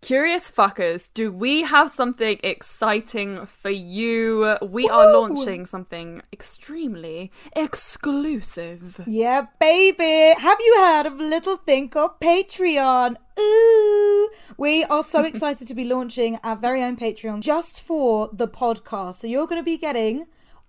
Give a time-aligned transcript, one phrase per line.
[0.00, 4.56] Curious fuckers, do we have something exciting for you?
[4.62, 9.00] We are launching something extremely exclusive.
[9.08, 10.40] Yeah, baby.
[10.40, 13.16] Have you heard of little thing called Patreon?
[13.40, 14.30] Ooh.
[14.56, 19.16] We are so excited to be launching our very own Patreon just for the podcast.
[19.16, 20.26] So you're going to be getting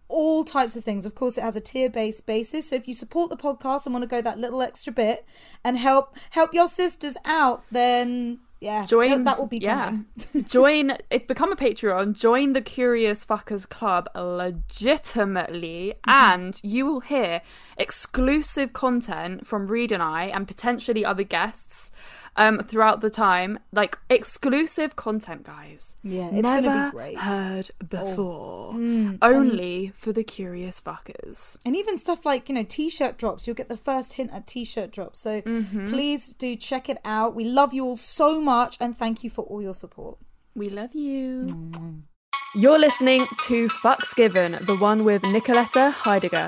[0.07, 1.05] all types of things.
[1.05, 2.69] Of course, it has a tier-based basis.
[2.69, 5.23] So if you support the podcast and want to go that little extra bit
[5.63, 9.97] and help help your sisters out, then yeah, Join that will be yeah.
[10.45, 16.09] join it become a Patreon, join the Curious Fuckers Club legitimately, Mm-hmm.
[16.09, 17.41] and you will hear
[17.77, 21.91] exclusive content from Reed and I and potentially other guests
[22.39, 23.59] um throughout the time.
[23.71, 25.95] Like exclusive content, guys.
[26.03, 27.17] Yeah, it's Never gonna be great.
[27.17, 27.21] Oh.
[27.21, 28.73] heard before.
[28.73, 31.57] Mm, Only for the curious fuckers.
[31.65, 34.89] and even stuff like you know t-shirt drops you'll get the first hint at t-shirt
[34.91, 35.89] drops so Mm-hmm.
[35.89, 39.43] please do check it out we love you all so much and thank you for
[39.45, 40.17] all your support
[40.55, 41.47] We love you.
[42.55, 46.47] You're listening to Fucks Given, the one with Nicoletta Heidegger.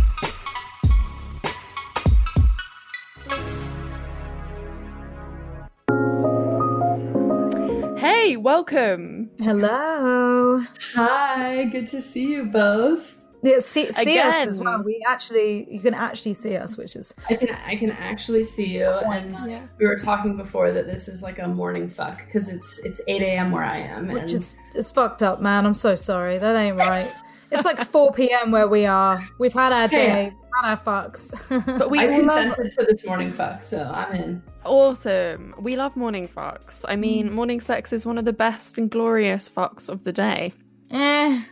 [8.41, 9.29] welcome!
[9.39, 10.63] hello
[10.95, 13.17] Hi, good to see you both.
[13.43, 17.13] yeah see, see us as well we actually you can actually see us which is
[17.29, 19.35] I can I can actually see you, and
[19.79, 23.21] we were talking before that this is like a morning fuck because it's it's 8
[23.21, 23.51] a.m.
[23.51, 26.77] where I am, and which is it's fucked up man i'm so sorry that ain't
[26.77, 27.13] right
[27.51, 30.23] it's like 4 p.m where we are we've had our day Hey.
[30.29, 31.33] we've had our fucks
[31.79, 34.43] But we I love- consented to this morning fuck, so I'm in.
[34.65, 35.53] awesome.
[35.59, 36.83] We love morning fucks.
[36.87, 40.53] I mean, morning sex is one of the best and glorious fucks of the day.
[40.91, 41.43] eh.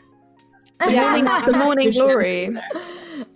[0.87, 2.47] Yeah, the morning glory.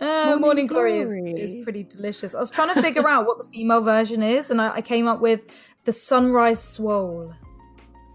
[0.00, 2.34] Uh, Morning morning glory is, is pretty delicious.
[2.34, 5.06] I was trying to figure out what the female version is, and I, I came
[5.06, 5.44] up with
[5.84, 7.34] the sunrise swole.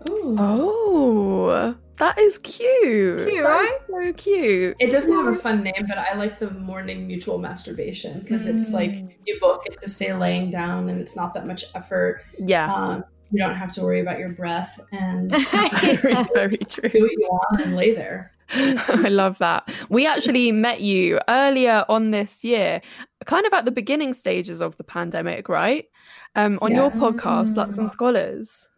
[0.10, 0.36] Ooh.
[0.40, 3.20] Oh, that is cute.
[3.28, 3.80] Cute, That right?
[3.90, 4.76] So cute.
[4.80, 8.72] It doesn't have a fun name, but I like the morning mutual masturbation because it's
[8.74, 12.24] like you both get to stay laying down, and it's not that much effort.
[12.40, 16.90] yeah, Um, you don't have to worry about your breath, and very, very true.
[16.90, 18.32] do what you want and lay there.
[18.52, 19.70] I love that.
[19.90, 22.82] We actually met you earlier on this year,
[23.26, 25.86] kind of at the beginning stages of the pandemic, right?
[26.36, 26.98] Um, on your Yes.
[27.00, 28.69] podcast, Sluts and Scholars.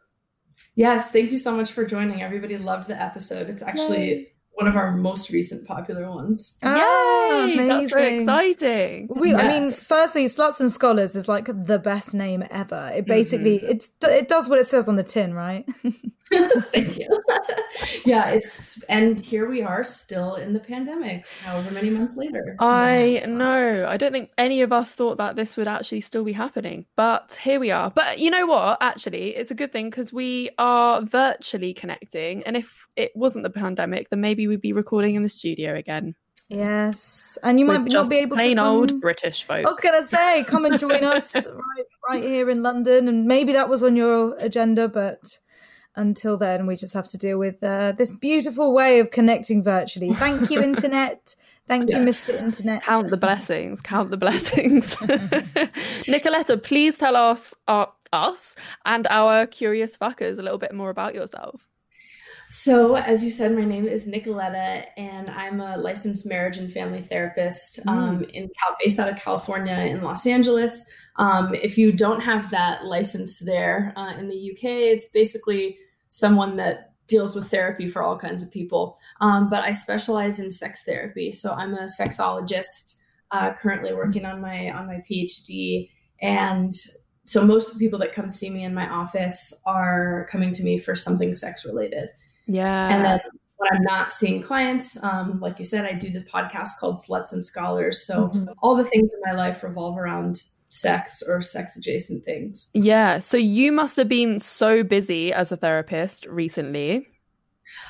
[0.76, 2.22] Yes, thank you so much for joining.
[2.22, 3.50] Everybody loved the episode.
[3.50, 6.58] It's actually one of our most recent popular ones.
[6.62, 7.68] Ah, Yay!
[7.68, 8.20] That's so amazing.
[8.22, 9.08] exciting.
[9.10, 12.92] We, I mean, firstly, Sluts and Scholars is like the best name ever.
[12.94, 13.72] It basically Mm-hmm.
[13.72, 15.66] it's it does what it says on the tin, right?
[16.72, 17.24] Thank you.
[18.06, 22.56] yeah, it's and here we are still in the pandemic, however many months later.
[22.60, 23.86] I know.
[23.88, 27.38] I don't think any of us thought that this would actually still be happening, but
[27.44, 27.92] here we are.
[27.92, 28.78] But you know what?
[28.80, 32.44] Actually, it's a good thing because we are virtually connecting.
[32.44, 36.16] And if it wasn't the pandemic, then maybe we'd be recording in the studio again.
[36.50, 39.66] Yes, and you We're might not be able to plain old British folks.
[39.66, 43.54] I was gonna say, come and join us right right here in London, and maybe
[43.54, 45.40] that was on your agenda, but
[45.96, 50.14] until then, we just have to deal with uh, this beautiful way of connecting virtually.
[50.14, 51.36] Thank you, internet.
[51.68, 52.38] Thank you, Mr.
[52.38, 52.84] Internet.
[52.84, 53.80] Count the blessings.
[53.80, 54.96] Count the blessings.
[56.06, 61.16] Nicoletta, please tell us, uh, us and our curious fuckers a little bit more about
[61.16, 61.66] yourself.
[62.54, 67.02] So, as you said, my name is Nicoletta, and I'm a licensed marriage and family
[67.02, 70.84] therapist um, in Cal- based out of California in Los Angeles.
[71.16, 75.78] Um, if you don't have that license there uh, in the UK, it's basically
[76.10, 78.98] someone that deals with therapy for all kinds of people.
[79.22, 82.96] Um, but I specialize in sex therapy, so I'm a sexologist
[83.32, 85.90] uh, currently working on my on my PhD,
[86.22, 86.74] and
[87.24, 90.64] so most of the people that come see me in my office are coming to
[90.64, 92.10] me for something sex related.
[92.48, 92.90] Yeah.
[92.96, 93.20] And then
[93.58, 97.32] when I'm not seeing clients, um, like you said, I do the podcast called Sluts
[97.34, 98.06] and Scholars.
[98.06, 98.54] So Mhm.
[98.62, 102.70] all the things in my life revolve around sex or sex adjacent things.
[102.74, 103.20] Yeah.
[103.20, 107.08] So you must have been so busy as a therapist recently.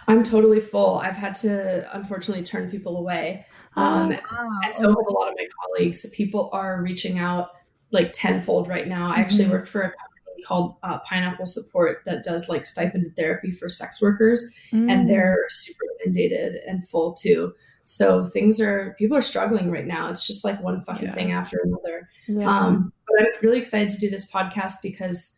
[0.08, 0.98] I'm totally full.
[0.98, 3.46] I've had to unfortunately turn people away.
[3.76, 6.06] Um, and so have a lot of my colleagues.
[6.12, 7.52] People are reaching out
[7.92, 9.12] like tenfold right now.
[9.12, 9.52] I actually Mhm.
[9.52, 10.11] work for a company
[10.46, 14.92] called uh, Pineapple Support that does like stipended therapy for sex workers, Mm.
[14.92, 17.54] and they're super inundated and full too.
[17.86, 20.10] So things are people are struggling right now.
[20.10, 21.14] It's just like one fucking Yeah.
[21.16, 22.10] thing after another.
[22.28, 22.48] Yeah.
[22.50, 25.36] Um, but I'm really excited to do this podcast because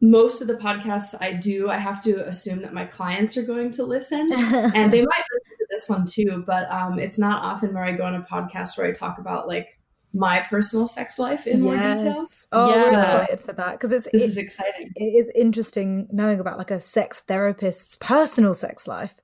[0.00, 3.70] most of the podcasts I do, I have to assume that my clients are going
[3.72, 7.72] to listen and they might listen to this one too but um, it's not often
[7.74, 9.66] where i go on a podcast where i talk about like
[10.14, 12.46] my personal sex life in more detail Yes.
[12.52, 13.00] Oh, we're Yeah.
[13.00, 16.70] excited for that because it's this it- is exciting it is interesting knowing about like
[16.70, 19.14] a sex therapist's personal sex life.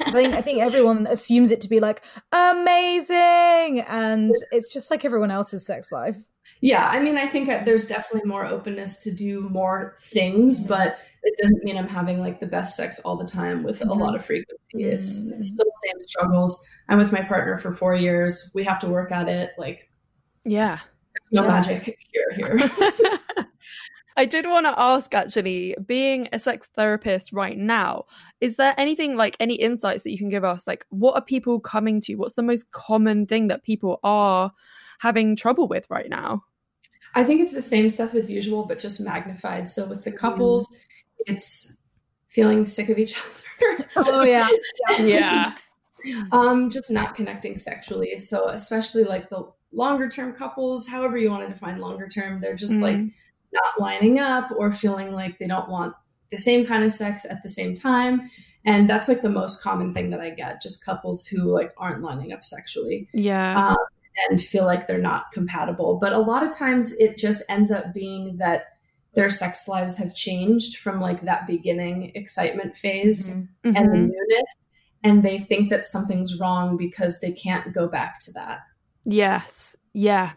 [0.00, 5.04] I think I think everyone assumes it to be like amazing, and it's just like
[5.04, 6.16] everyone else's sex life.
[6.60, 10.96] yeah i mean i think that there's definitely more openness to do more things but
[11.22, 14.00] it doesn't mean i'm having like the best sex all the time with a Mhm.
[14.00, 16.52] lot of frequency it's, it's still the same struggles
[16.88, 19.88] i'm with my partner for four years we have to work at it like
[20.48, 20.78] yeah.
[21.32, 21.48] no Yeah.
[21.48, 23.20] magic here here
[24.16, 28.06] I did want to ask actually, being a sex therapist right now,
[28.40, 30.66] is there anything like any insights that you can give us?
[30.66, 32.16] Like, what are people coming to?
[32.16, 34.50] What's the most common thing that people are
[34.98, 36.42] having trouble with right now?
[37.14, 39.68] I think it's the same stuff as usual, but just magnified.
[39.68, 40.66] So with the couples,
[41.26, 41.76] it's
[42.26, 43.86] feeling sick of each other.
[43.96, 44.48] Oh yeah,
[44.98, 45.52] Yeah.
[46.32, 48.18] um, just not connecting sexually.
[48.18, 52.54] So especially like the longer term couples, however you want to define longer term, they're
[52.56, 53.12] just like Mm.
[53.52, 55.94] not lining up or feeling like they don't want
[56.30, 58.30] the same kind of sex at the same time.
[58.64, 62.02] And that's like the most common thing that I get, just couples who like aren't
[62.02, 63.68] lining up sexually Yeah.
[63.68, 63.76] um,
[64.28, 65.98] and feel like they're not compatible.
[66.00, 68.64] But a lot of times it just ends up being that
[69.14, 73.48] their sex lives have changed from like that beginning excitement phase Mhm.
[73.64, 74.10] and the Mhm.
[74.10, 74.54] newness.
[75.02, 78.60] And they think that something's wrong because they can't go back to that,
[79.08, 79.74] Yes.
[79.94, 80.32] Yeah.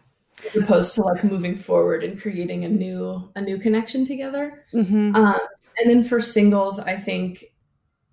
[0.54, 4.64] as opposed to like moving forward and creating a new a new connection together.
[4.72, 5.38] hmm Um,
[5.78, 7.44] and then for singles, I think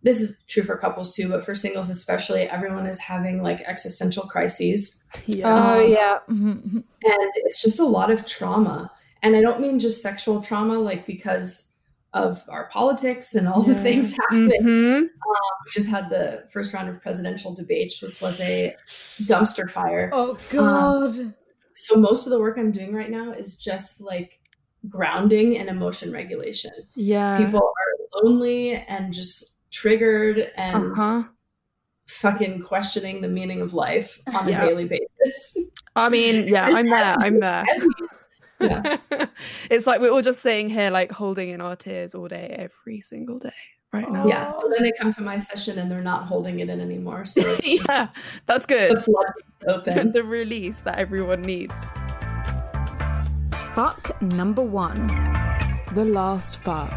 [0.03, 4.23] this is true for couples too, but for singles especially, everyone is having like existential
[4.23, 5.01] crises.
[5.25, 5.75] Yeah.
[5.75, 6.19] oh yeah.
[6.29, 6.83] Mhm.
[7.03, 8.91] and it's just a lot of trauma
[9.23, 11.68] and i don't mean just sexual trauma like because
[12.13, 15.01] of our politics and all the things happening Mhm.
[15.03, 18.75] we just had the first round of presidential debates which was a
[19.23, 21.13] dumpster fire Oh god.
[21.75, 24.39] so most of the work i'm doing right now is just like
[24.87, 27.37] grounding and emotion regulation Yeah.
[27.37, 31.23] people are lonely and just triggered and Uh-huh.
[32.07, 35.57] fucking questioning the meaning of life on a daily basis
[35.95, 37.15] I mean, yeah, I'm there.
[37.19, 37.65] I'm there.
[38.59, 38.99] Heavy.
[39.11, 39.25] yeah
[39.69, 43.01] it's like we're all just sitting here, like holding in our tears all day, every
[43.01, 43.53] single day,
[43.93, 44.27] right now.
[44.27, 44.49] Yeah.
[44.49, 47.25] So then they come to my session and they're not holding it in anymore.
[47.25, 48.09] So it's just yeah,
[48.45, 48.97] that's good.
[48.97, 50.11] the floodgates open.
[50.13, 51.91] the release that everyone needs.
[53.73, 55.07] Fuck number one.
[55.93, 56.93] The last fuck.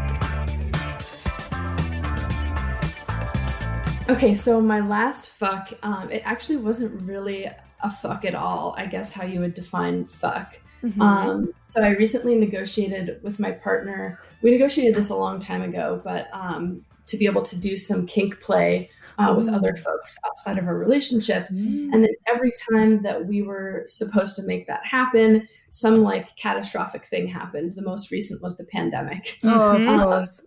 [4.09, 7.49] Okay, so my last fuck, um, it actually wasn't really
[7.83, 8.75] a fuck at all.
[8.77, 10.59] I guess how you would define fuck.
[10.83, 11.01] Mm-hmm.
[11.01, 14.19] Um, so I recently negotiated with my partner.
[14.41, 18.05] We negotiated this a long time ago, but um, to be able to do some
[18.05, 21.47] kink play uh, with other folks outside of our relationship.
[21.49, 27.05] And then every time that we were supposed to make that happen, some like catastrophic
[27.05, 27.73] thing happened.
[27.73, 29.39] The most recent was the pandemic.
[29.43, 30.41] Oh, of course.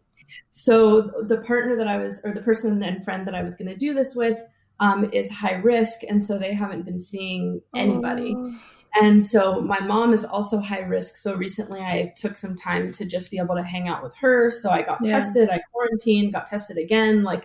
[0.51, 3.69] So the partner that I was, or the person and friend that I was going
[3.69, 4.39] to do this with,
[4.81, 8.35] um, is high risk, and so they haven't been seeing anybody.
[8.37, 8.55] Oh.
[9.01, 11.17] And so my mom is also high risk.
[11.17, 14.51] So recently I took some time to just be able to hang out with her.
[14.51, 15.13] So I got Yeah.
[15.13, 17.45] tested, I quarantined, got tested again, like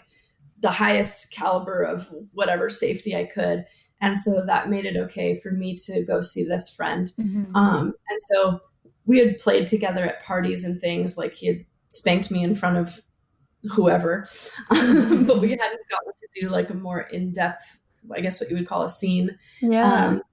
[0.60, 3.66] the highest caliber of whatever safety I could.
[4.00, 7.12] And so that made it okay for me to go see this friend.
[7.20, 7.56] Mhm.
[7.56, 8.62] Um, and so
[9.06, 11.18] we had played together at parties and things.
[11.18, 13.02] Like he had spanked me in front of
[13.72, 14.26] whoever,
[14.70, 17.78] but we hadn't gotten to do like a more in depth,
[18.12, 19.38] I guess what you would call a scene.
[19.62, 20.06] Yeah.
[20.08, 20.24] Um,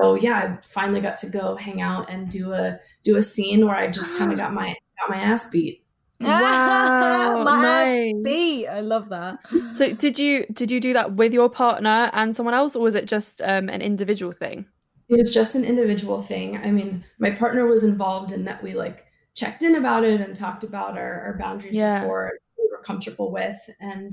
[0.00, 3.66] so yeah, I finally got to go hang out and do a do a scene
[3.66, 5.80] where I just kind of got my got my ass beat.
[6.20, 8.66] Wow, My ass beat.
[8.68, 9.38] I love that.
[9.74, 12.94] so did you did you do that with your partner and someone else, or was
[12.94, 14.66] it just um, an individual thing?
[15.08, 16.56] It was just an individual thing.
[16.56, 20.34] I mean, my partner was involved in that we like checked in about it and
[20.34, 22.00] talked about our, our boundaries Yeah.
[22.00, 23.58] before we were comfortable with.
[23.80, 24.10] And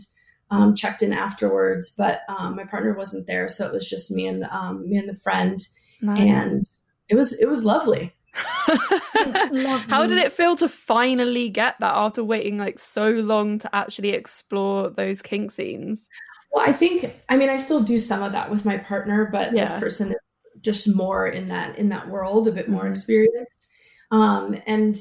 [0.51, 4.27] um, checked in afterwards, but um, my partner wasn't there, so it was just me
[4.27, 5.59] and um, me and the friend,
[6.01, 6.19] Nice.
[6.19, 6.65] and
[7.09, 8.13] it was it was lovely.
[9.89, 14.09] How did it feel to finally get that after waiting like so long to actually
[14.09, 16.07] explore those kink scenes?
[16.51, 19.51] Well, I think I mean I still do some of that with my partner, but
[19.53, 20.17] this person is
[20.61, 22.91] just more in that in that world, a bit more Mhm.
[22.91, 23.69] experienced.
[24.11, 24.95] Um, and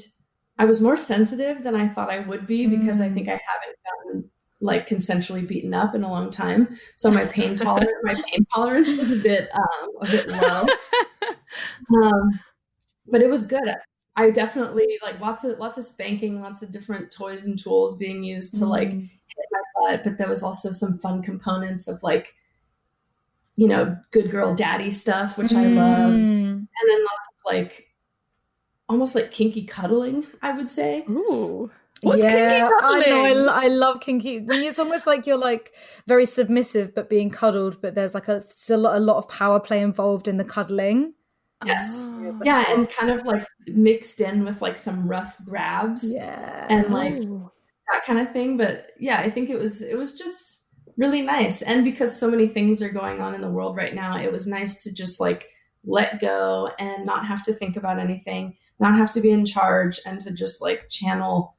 [0.57, 3.13] I was more sensitive than I thought I would be because I Mm.
[3.13, 4.31] think I haven't gotten
[4.61, 6.77] like consensually beaten up in a long time.
[6.95, 10.67] So my pain tolerance my pain tolerance was a bit um, a bit low.
[11.93, 12.39] Um,
[13.07, 13.67] but it was good.
[14.15, 18.23] I definitely like lots of lots of spanking, lots of different toys and tools being
[18.23, 19.01] used to like Mm.
[19.01, 19.59] hit my
[19.91, 22.33] butt, but there was also some fun components of like,
[23.57, 26.13] you know, good girl daddy stuff, which I love.
[26.13, 26.67] And Mm.
[26.87, 27.87] then lots of like
[28.87, 31.03] almost like kinky cuddling, I would say.
[31.09, 31.71] Ooh.
[32.03, 33.23] What's yeah, kinky I know.
[33.23, 34.39] I, lo- I love kinky.
[34.39, 35.71] When it's almost like you're like
[36.07, 39.81] very submissive, but being cuddled, but there's like a still a lot of power play
[39.81, 41.13] involved in the cuddling.
[41.63, 42.03] Yes.
[42.07, 42.39] Ah.
[42.43, 47.13] Yeah, and kind of like mixed in with like some rough grabs Yeah, and like
[47.13, 47.51] Ooh.
[47.93, 48.57] that kind of thing.
[48.57, 50.61] But yeah, I think it was it was just
[50.97, 51.61] really nice.
[51.61, 54.47] And because so many things are going on in the world right now, it was
[54.47, 55.49] nice to just like
[55.83, 59.99] let go and not have to think about anything, not have to be in charge,
[60.05, 61.55] and to just like channel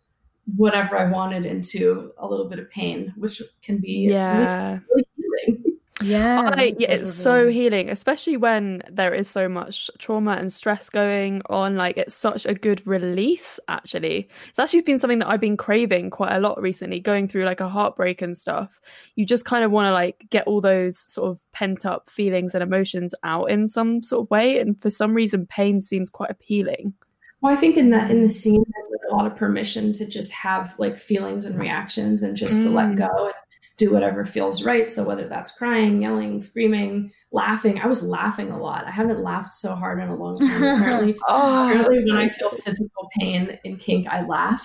[0.57, 4.81] whatever I wanted into a little bit of pain, which can be Yeah.
[4.95, 5.79] really healing.
[6.03, 10.91] yeah, I, yeah, it's so healing, especially when there is so much trauma and stress
[10.91, 11.77] going on.
[11.77, 14.29] Like, it's such a good release, actually.
[14.49, 17.61] It's actually been something that I've been craving quite a lot recently, going through like
[17.61, 18.81] a heartbreak and stuff.
[19.15, 22.55] You just kind of want to like get all those sort of pent up feelings
[22.55, 24.59] and emotions out in some sort of way.
[24.59, 26.95] And for some reason, pain seems quite appealing.
[27.43, 30.07] Well, I think in that in the scene there's like a lot of permission to
[30.07, 32.99] just have like feelings and reactions and just to let Mm.
[32.99, 33.35] go and
[33.79, 34.91] do whatever feels right.
[34.91, 37.81] So whether that's crying, yelling, screaming, laughing.
[37.81, 38.87] I was laughing a lot.
[38.87, 40.63] I haven't laughed so hard in a long time.
[40.63, 44.63] Apparently, Oh, apparently when I feel physical pain in kink, I laugh.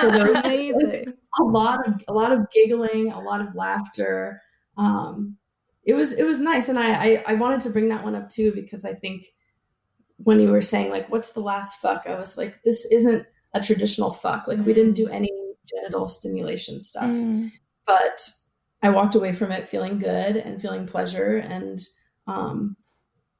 [0.00, 1.12] So there amazing.
[1.40, 4.40] a lot of a lot of giggling, a lot of laughter.
[4.78, 5.36] Um,
[5.84, 8.28] it was it was nice, and I, I I wanted to bring that one up
[8.30, 9.26] too because I think
[10.18, 13.60] when you were saying like what's the last fuck, I was like this isn't a
[13.60, 14.46] traditional fuck.
[14.48, 15.30] Like we didn't do any
[15.66, 17.50] genital stimulation stuff, Mm.
[17.86, 18.30] but
[18.82, 21.80] I walked away from it feeling good and feeling pleasure, and
[22.26, 22.76] um,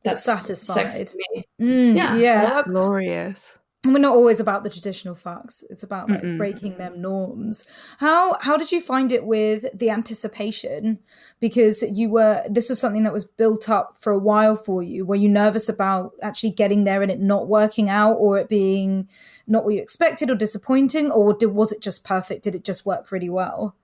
[0.03, 1.07] that's sex Satisfied.
[1.09, 1.45] to me.
[1.61, 2.17] Mm, Yeah.
[2.17, 2.45] yeah.
[2.47, 3.59] That's glorious.
[3.85, 5.63] And we're not always about the traditional fucks.
[5.71, 6.39] It's about like Mm-mm.
[6.39, 7.67] breaking them norms.
[7.99, 10.99] How how did you find it with the anticipation?
[11.39, 15.05] Because you were this was something that was built up for a while for you.
[15.05, 19.09] Were you nervous about actually getting there and it not working out, or it being
[19.47, 22.45] not what you expected, or disappointing, or did, was it just perfect?
[22.45, 23.77] Did it just work really well?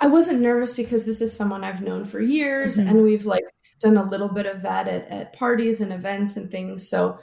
[0.00, 2.88] I wasn't nervous because this is someone I've known for years Mhm.
[2.88, 3.44] and we've like
[3.80, 6.88] done a little bit of that at, at parties and events and things.
[6.88, 7.18] So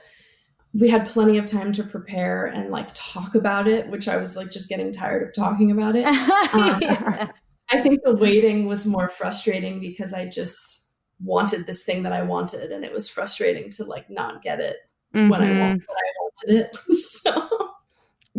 [0.80, 4.36] we had plenty of time to prepare and like talk about it, which I was
[4.36, 6.06] like just getting tired of talking about it.
[6.54, 7.30] Um, yeah.
[7.70, 10.92] I think the waiting was more frustrating because I just
[11.22, 14.78] wanted this thing that I wanted and it was frustrating to like not get it
[15.12, 15.60] when I mm-hmm.
[15.60, 16.78] want when I wanted it.
[16.96, 17.67] so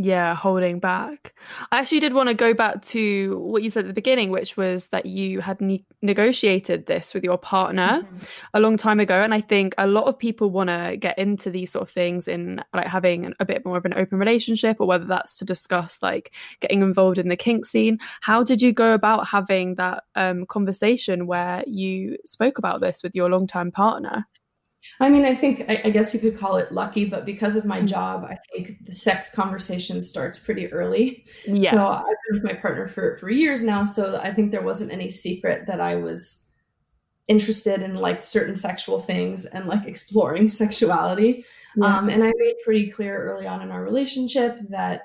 [0.00, 1.34] Yeah, holding back.
[1.72, 4.56] I actually did want to go back to what you said at the beginning, which
[4.56, 8.06] was that you had ne- negotiated this with your partner
[8.54, 9.20] a long time ago.
[9.20, 12.28] And I think a lot of people want to get into these sort of things
[12.28, 15.44] in like having an- a bit more of an open relationship, or whether that's to
[15.44, 17.98] discuss like getting involved in the kink scene.
[18.20, 23.16] How did you go about having that um, conversation where you spoke about this with
[23.16, 24.28] your long time partner?
[25.00, 27.64] I mean, I think I, I guess you could call it lucky, but because of
[27.64, 31.24] my job, I think the sex conversation starts pretty early.
[31.46, 31.70] Yeah.
[31.70, 34.92] So I've been with my partner for for years now, so I think there wasn't
[34.92, 36.44] any secret that I was
[37.28, 41.44] interested in like certain sexual things and like exploring sexuality.
[41.76, 41.98] Yeah.
[41.98, 45.02] Um, and I made pretty clear early on in our relationship that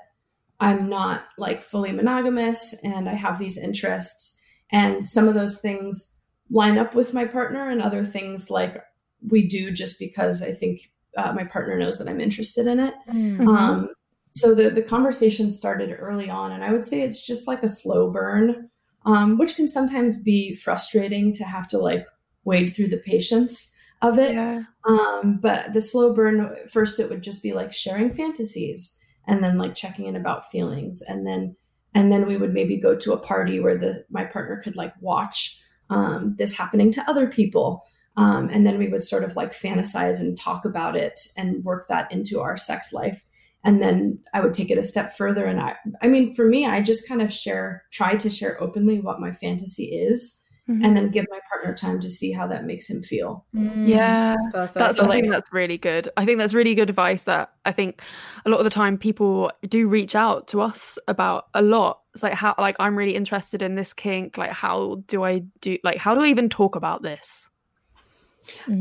[0.60, 4.40] I'm not like fully monogamous and I have these interests.
[4.72, 6.14] And some of those things
[6.50, 8.82] line up with my partner, and other things like
[9.28, 12.94] we do just because I think uh, my partner knows that I'm interested in it.
[13.08, 13.46] Mm.
[13.46, 13.88] Um,
[14.32, 17.68] so the the conversation started early on, and I would say it's just like a
[17.68, 18.68] slow burn,
[19.06, 22.06] um, which can sometimes be frustrating to have to like
[22.44, 23.70] wade through the patience
[24.02, 24.34] of it.
[24.34, 24.62] yeah.
[24.86, 29.56] Um, but the slow burn, first it would just be like sharing fantasies and then
[29.56, 31.02] like checking in about feelings.
[31.02, 31.56] And then,
[31.94, 34.92] and then we would maybe go to a party where the, my partner could like
[35.00, 35.58] watch,
[35.90, 37.82] um, this happening to other people.
[38.16, 41.86] Um, and then we would sort of like fantasize and talk about it and work
[41.88, 43.20] that into our sex life.
[43.66, 45.46] and then I would take it a step further.
[45.46, 49.00] And I, I mean, for me, I just kind of share, try to share openly
[49.00, 50.84] what my fantasy is, Mhm.
[50.84, 53.46] and then give my partner time to see how that makes him feel.
[53.56, 54.74] Mm, Yeah, that's perfect.
[54.74, 56.10] That's I think that's really good.
[56.18, 58.02] I think that's really good advice that I think
[58.44, 62.00] a lot of the time people do reach out to us about a lot.
[62.12, 64.36] It's like how like I'm really interested in this kink.
[64.36, 67.48] Like how do I do like how do I even talk about this?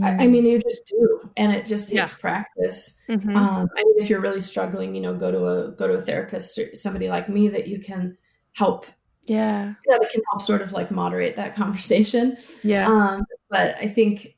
[0.01, 2.17] I, I mean, you just do, and it just takes Yeah.
[2.19, 2.99] practice.
[3.09, 3.35] Mhm.
[3.35, 6.01] Um, I mean, if you're really struggling, you know, go to a go to a
[6.01, 8.17] therapist or somebody like me that you can
[8.53, 8.85] help
[9.25, 9.73] yeah.
[9.87, 12.37] that can help sort of like moderate that conversation.
[12.63, 12.87] Yeah.
[12.87, 14.35] Um, but I think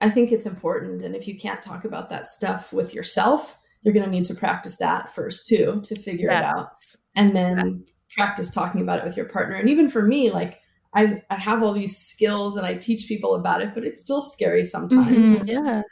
[0.00, 3.94] I think it's important, and if you can't talk about that stuff with yourself, you're
[3.94, 6.68] going to need to practice that first too to figure it out,
[7.14, 7.84] and then
[8.14, 9.56] practice talking about it with your partner.
[9.56, 10.60] And even for me, like
[10.96, 14.22] I I have all these skills and I teach people about it, but it's still
[14.22, 15.30] scary sometimes.
[15.30, 15.48] Mhm.
[15.52, 15.82] Yeah.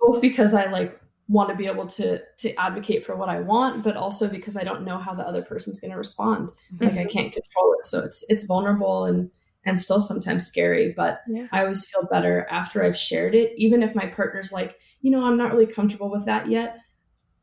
[0.00, 0.98] both because I like
[1.28, 4.64] want to be able to to advocate for what I want, but also because I
[4.64, 6.50] don't know how the other person's going to respond.
[6.80, 9.30] Like I can't control it, so it's it's vulnerable and
[9.66, 10.92] and still sometimes scary.
[10.96, 11.46] But Yeah.
[11.52, 15.24] I always feel better after I've shared it, even if my partner's like, you know,
[15.24, 16.78] I'm not really comfortable with that yet.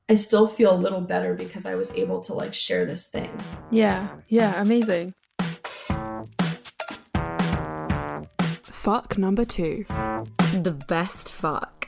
[0.09, 3.29] I still feel a little better because I was able to like share this thing.
[3.71, 4.07] Yeah.
[4.29, 4.59] Yeah.
[4.61, 5.13] Amazing.
[8.87, 9.83] Fuck number two.
[9.89, 11.87] The best fuck.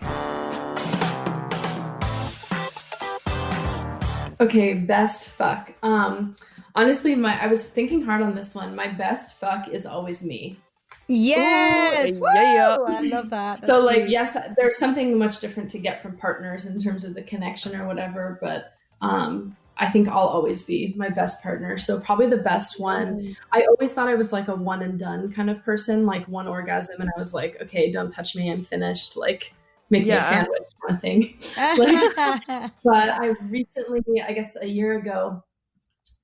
[4.41, 5.71] Okay, best fuck.
[5.81, 6.35] Um
[6.75, 8.75] honestly, my I was thinking hard on this one.
[8.75, 10.59] My best fuck is always me.
[11.07, 12.27] Yes, Ooh, woo!
[12.33, 12.77] yeah.
[12.85, 13.65] I love that.
[13.65, 14.09] so like cute.
[14.09, 17.87] yes there's something much different to get from partners in terms of the connection or
[17.87, 21.77] whatever but um i think i'll always be my best partner.
[21.77, 25.31] So probably the best one i always thought i was like a one and done
[25.31, 28.63] kind of person like one orgasm and i was like okay don't touch me i'm
[28.63, 29.53] finished like
[29.89, 31.37] make me a sandwich kind of thing.
[32.83, 35.43] But I recently, I guess a year ago,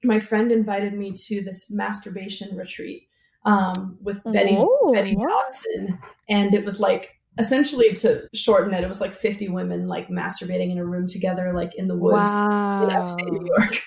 [0.03, 3.07] my friend invited me to this masturbation retreat
[3.45, 5.15] um, with Betty Whoa, Betty?
[5.15, 10.07] Dodson, and it was like essentially to shorten it, it was like fifty women like
[10.09, 12.29] masturbating in a room together, like in the woods
[12.81, 13.81] in upstate New York.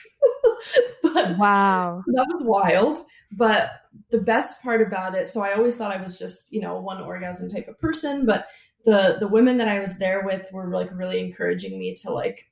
[1.03, 2.03] but Wow.
[2.07, 2.99] that was wild.
[3.33, 3.71] But
[4.11, 7.01] the best part about it, so I always thought I was just, you know, one
[7.01, 8.47] orgasm type of person, but
[8.85, 12.51] the the women that I was there with were like really encouraging me to like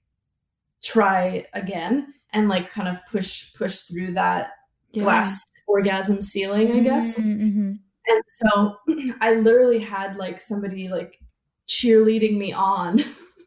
[0.82, 4.50] try again and like kind of push push through that
[4.92, 5.04] Yeah.
[5.04, 7.18] glass orgasm ceiling, I guess.
[7.18, 7.78] Mhm,
[8.09, 8.77] And so
[9.21, 11.19] I literally had like somebody like
[11.69, 12.99] cheerleading me on.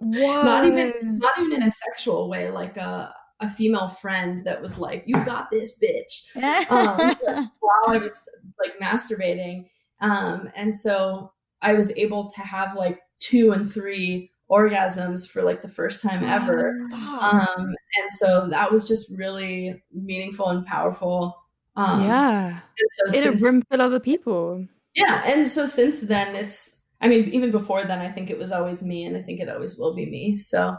[0.02, 0.44] mhm.
[0.44, 4.78] not even not even in a sexual way, like a a female friend that was
[4.78, 6.36] like, "You got this, bitch."
[6.72, 7.16] um,
[7.60, 8.28] while I was
[8.60, 9.70] like masturbating.
[10.02, 15.62] Um, and so I was able to have like two and three orgasms for like
[15.62, 16.76] the first time ever.
[16.94, 21.36] Um, and so that was just really meaningful and powerful.
[21.76, 22.48] Um, yeah.
[22.80, 24.66] and so In a room full of other people.
[24.96, 25.22] yeah.
[25.26, 28.82] And so since then, it's, I mean, even before then, I think it was always
[28.84, 30.36] me and I think it always will be me.
[30.36, 30.76] So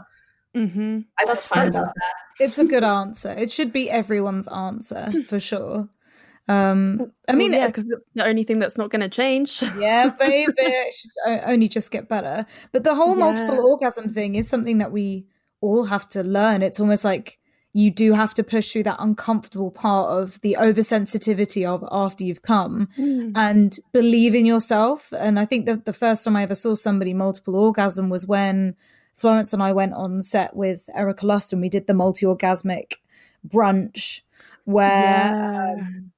[0.55, 0.99] Mm-hmm.
[1.17, 2.13] I feel That's- fine about that.
[2.43, 3.31] it's a good answer.
[3.31, 5.87] It should be everyone's answer for sure.
[6.49, 9.61] Um, I mean, yeah, because it's the only thing that's not going to change.
[9.79, 12.45] yeah, baby, it should only just get better.
[12.73, 15.29] But the whole multiple orgasm thing is something that we
[15.61, 16.61] all have to learn.
[16.63, 17.39] It's almost like
[17.73, 22.41] you do have to push through that uncomfortable part of the oversensitivity of after you've
[22.41, 22.89] come
[23.35, 25.13] and believe in yourself.
[25.17, 28.75] And I think that the first time I ever saw somebody multiple orgasm was when
[29.15, 32.95] Florence and I went on set with Erika Lust and we did the multi orgasmic
[33.47, 34.21] brunch
[34.65, 35.75] where Yeah.
[35.79, 36.11] um,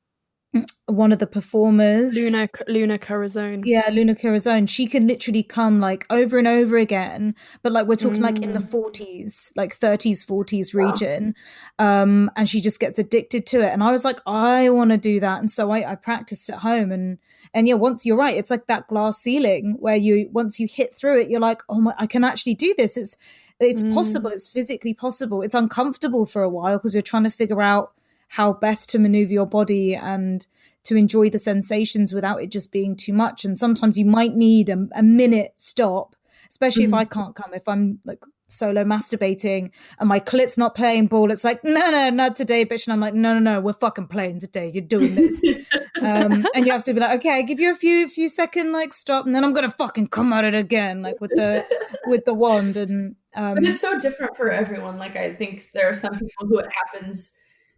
[0.85, 3.63] one of the performers Luna Luna Corazon.
[3.65, 7.95] yeah, Luna Corazon, she can literally come like over and over again, but like we're
[7.95, 11.35] talking like in the 40s, like 30s, 40s region.
[11.79, 13.69] Um, and she just gets addicted to it.
[13.69, 15.39] And I was like, I want to do that.
[15.39, 17.17] And so I, I practiced at home and
[17.53, 20.93] and yeah, once you're right, it's like that glass ceiling where you once you hit
[20.93, 22.97] through it, you're like, oh my, I can actually do this.
[22.97, 23.17] It's
[23.59, 24.29] it's possible.
[24.29, 25.41] It's physically possible.
[25.41, 27.93] It's uncomfortable for a while because you're trying to figure out
[28.29, 30.47] how best to maneuver your body and
[30.83, 33.45] to enjoy the sensations without it just being too much.
[33.45, 36.15] And sometimes you might need a, a minute stop,
[36.49, 38.19] especially if I can't come, if I'm like
[38.53, 41.31] solo masturbating and my clit's not playing ball.
[41.31, 42.88] It's like, no, no, not today, bitch.
[42.88, 44.71] And I'm like, no, no, no, we're fucking playing today.
[44.73, 45.41] You're doing this.
[46.01, 48.71] um, and you have to be like, okay, I give you a few, few second
[48.71, 51.65] like stop, and then I'm gonna fucking come at it again, like with the
[52.05, 52.77] with the wand.
[52.77, 54.97] And um, but it's so different for everyone.
[54.97, 57.33] Like I think there are some people who it happens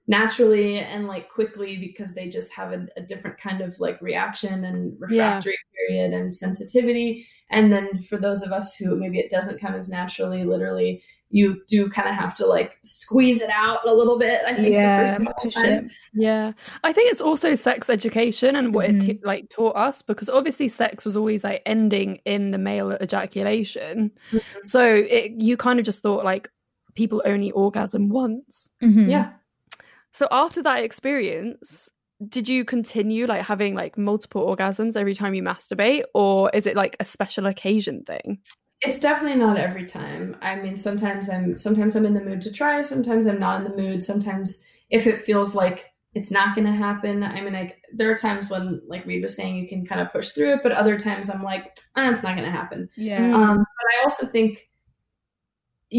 [0.08, 4.64] naturally and like quickly because they just have a, a different kind of like reaction
[4.66, 7.26] and refractory period and sensitivity.
[7.52, 11.62] And then for those of us who maybe it doesn't come as naturally, literally, you
[11.68, 14.42] do kind of have to like squeeze it out a little bit.
[14.48, 15.82] I think Yeah, the first couple push times.
[15.84, 15.92] it.
[16.14, 16.52] Yeah,
[16.84, 19.06] I think it's also sex education and what it Mhm.
[19.06, 24.12] t- like taught us because obviously sex was always like ending in the male ejaculation,
[24.32, 24.42] Mhm.
[24.64, 26.50] so it you kind of just thought like
[26.96, 28.70] people only orgasm once.
[28.82, 29.10] Mhm.
[29.10, 29.32] Yeah.
[30.16, 31.90] So after that experience,
[32.30, 36.78] did you continue like having like multiple orgasms every time you masturbate, or is it
[36.78, 38.40] like a special occasion thing?
[38.80, 40.38] It's definitely not every time.
[40.42, 43.70] I mean, sometimes I'm sometimes I'm in the mood to try, sometimes I'm not in
[43.70, 44.06] the mood.
[44.06, 48.16] Sometimes if it feels like it's not going to happen, I mean, like there are
[48.16, 50.98] times when, like Reed was saying, you can kind of push through it, but other
[50.98, 52.88] times I'm like, ah, it's not going to happen.
[52.96, 53.36] Yeah.
[53.36, 54.70] Um, but I also think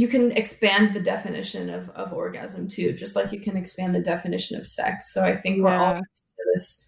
[0.00, 4.00] you can expand the definition of, of orgasm too, just like you can expand the
[4.14, 5.10] definition of sex.
[5.14, 6.84] So I think we're all to this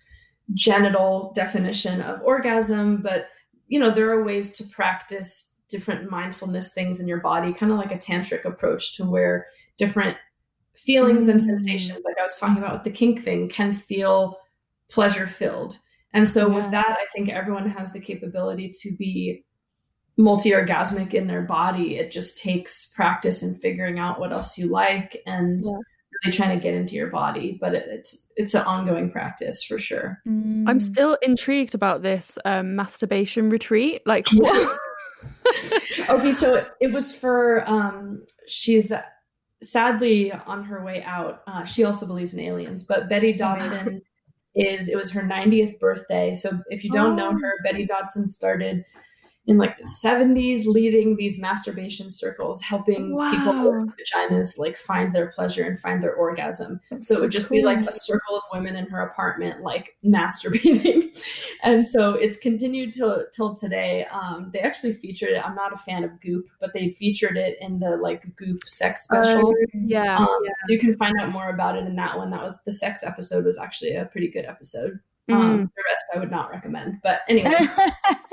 [0.52, 3.28] genital definition of orgasm, but
[3.66, 7.78] you know, there are ways to practice different mindfulness things in your body, kind of
[7.78, 9.46] like a tantric approach to where
[9.78, 10.16] different
[10.76, 11.44] feelings and Mm.
[11.44, 14.36] sensations, like I was talking about with the kink thing, can feel
[14.90, 15.78] pleasure filled.
[16.12, 16.56] And so Yeah.
[16.56, 19.44] with that, I think everyone has the capability to be
[20.18, 21.96] multi-orgasmic in their body.
[21.96, 25.72] It just takes practice and figuring out what else you like and Yeah.
[26.24, 27.56] really trying to get into your body.
[27.60, 30.20] But it, it's it's an ongoing practice for sure.
[30.28, 30.64] Mm.
[30.66, 34.02] I'm still intrigued about this um, masturbation retreat.
[34.06, 34.78] Like, what?
[36.10, 38.92] okay, so it, it was for um she's
[39.62, 41.42] sadly on her way out.
[41.46, 44.00] Uh, she also believes in aliens, but Betty Dodson
[44.54, 46.34] is it was her 90th birthday.
[46.34, 47.38] So if you don't know Oh.
[47.40, 48.84] her, Betty Dodson started
[49.48, 55.28] in like the 70s leading these masturbation circles helping people with vaginas like find their
[55.28, 56.78] pleasure and find their orgasm.
[56.90, 59.96] That's so it would just be like a circle of women in her apartment like
[60.04, 61.18] masturbating.
[61.62, 64.04] And so it's continued till till today.
[64.12, 65.44] Um they actually featured it.
[65.44, 69.04] I'm not a fan of goop but they featured it in the like goop sex
[69.04, 69.48] special.
[69.48, 70.28] Oh, yeah, um,
[70.66, 72.30] so you can find out more about it in that one.
[72.30, 75.34] That was the sex episode was actually a pretty good episode Mm.
[75.34, 77.54] um the rest i would not recommend but anyway.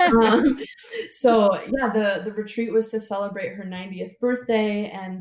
[0.00, 0.58] Um,
[1.10, 5.20] so yeah the the retreat was to celebrate her 90th birthday and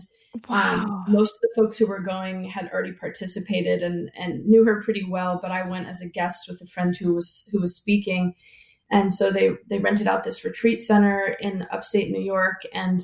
[0.50, 4.82] um, most of the folks who were going had already participated and and knew her
[4.84, 7.76] pretty well but i went as a guest with a friend who was who was
[7.76, 8.34] speaking.
[8.92, 13.04] And so they they rented out this retreat center in upstate new york and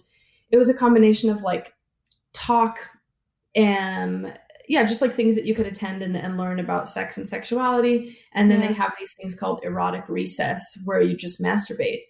[0.51, 1.73] it was a combination of like
[2.33, 2.77] talk
[3.55, 7.27] and yeah just like things that you could attend and, and learn about sex and
[7.27, 8.67] sexuality and then Yeah.
[8.67, 12.01] they have these things called erotic recess where you just masturbate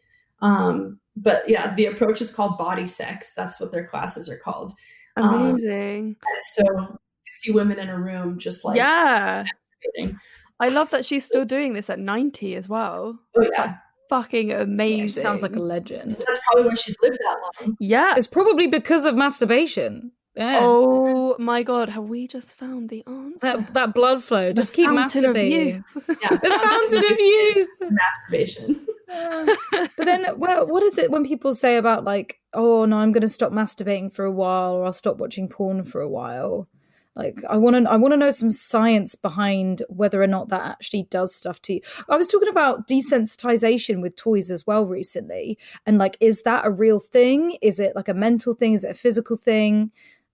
[0.41, 4.73] um but yeah the approach is called body sex that's what their classes are called
[5.17, 6.15] um, Amazing.
[6.25, 6.97] and so
[7.43, 9.43] 50 women in a room just like yeah.
[9.43, 10.17] masturbating.
[10.59, 13.19] I love that she's still doing this at 90 as well.
[13.35, 13.75] oh yeah
[14.09, 15.07] Fucking amazing.
[15.07, 16.17] She sounds like a legend.
[16.27, 18.13] that's probably why she's lived that long Yeah.
[18.17, 20.11] It's probably because of masturbation.
[20.36, 20.60] Yeah.
[20.62, 23.39] Oh my god, have we just found the answer?
[23.41, 24.46] That, that blood flow.
[24.46, 25.84] The Just keep masturbating.
[26.08, 27.70] yeah The fountain of youth.
[27.82, 28.88] masturbation
[29.98, 33.22] but then, well, what is it when people say about like, oh no, I'm going
[33.22, 36.70] to stop masturbating for a while, or I'll stop watching porn for a while?
[37.13, 40.62] Like, I want to, I want to know some science behind whether or not that
[40.62, 41.82] actually does stuff to you.
[42.08, 46.72] I was talking about desensitization with toys as well recently, and like, is that a
[46.72, 47.58] real thing?
[47.62, 48.74] Is it like a mental thing?
[48.74, 49.91] Is it a physical thing?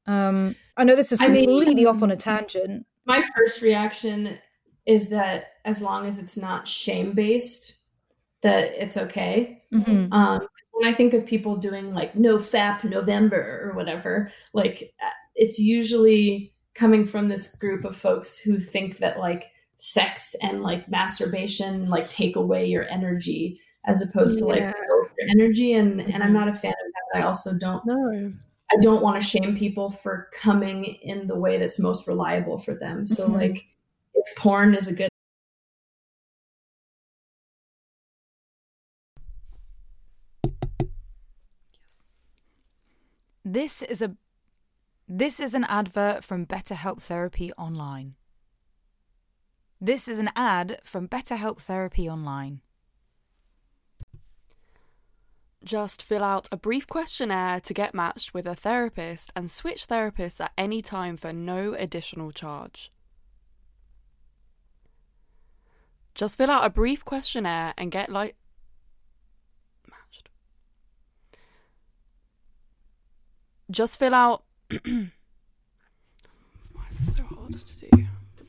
[0.08, 2.86] Um, I know this is I mean- completely off on a tangent.
[3.06, 4.38] my first reaction
[4.86, 7.74] is that as long as it's not shame based
[8.42, 10.08] that it's okay Mhm.
[10.14, 15.10] um when i think of people doing like no fap november or whatever like uh,
[15.36, 20.88] it's usually coming from this group of folks who think that like sex and like
[20.90, 24.74] masturbation like take away your energy as opposed to like Yeah.
[25.38, 26.40] energy and and i'm Mhm.
[26.42, 28.32] not a fan of that i also don't No.
[28.72, 32.76] I don't want to shame people for coming in the way that's most reliable for
[32.76, 33.08] them.
[33.08, 33.34] So Mhm.
[33.34, 33.66] like
[34.14, 35.10] if porn is a good
[43.46, 44.16] This is a
[45.08, 48.16] this is an advert from BetterHelp Therapy Online.
[49.80, 52.60] This is an ad from BetterHelp Therapy Online.
[55.68, 60.40] Just fill out a brief questionnaire to get matched with a therapist and switch therapists
[60.40, 62.90] at any time for no additional charge.
[66.16, 68.38] Just fill out a brief questionnaire and get like
[69.90, 70.30] matched.
[73.70, 75.10] Just fill out Why
[76.90, 77.90] is this so hard to do?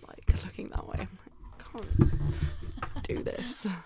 [0.06, 1.08] Like looking that way.
[1.42, 3.66] I can't do this.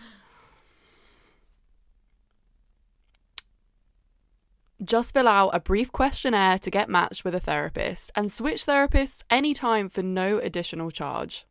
[4.83, 9.23] Just fill out a brief questionnaire to get matched with a therapist and switch therapists
[9.31, 11.47] anytime for no additional charge.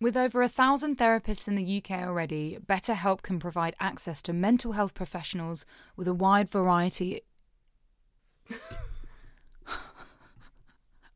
[0.00, 4.72] With over a thousand therapists in the UK already, BetterHelp can provide access to mental
[4.72, 7.22] health professionals with a wide variety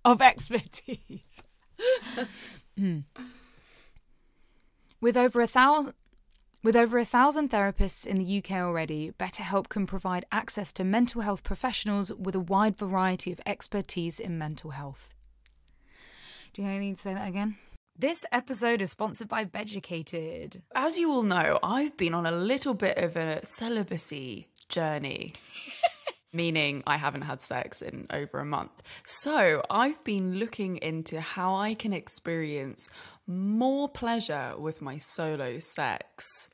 [0.05, 1.43] of expertise.
[2.77, 3.01] Hmm.
[5.01, 5.95] With over a thousand.
[6.63, 11.23] With over a thousand therapists in the UK already, BetterHelp can provide access to mental
[11.23, 15.09] health professionals with a wide variety of expertise in mental health.
[16.53, 17.57] Do you think I need to say that again?
[17.99, 20.61] This episode is sponsored by Beducated.
[20.75, 25.33] As you all know, I've been on a little bit of a celibacy journey.
[26.33, 28.83] meaning I haven't had sex in over a month.
[29.05, 32.89] So I've been looking into how I can experience
[33.27, 36.51] more pleasure with my solo sex.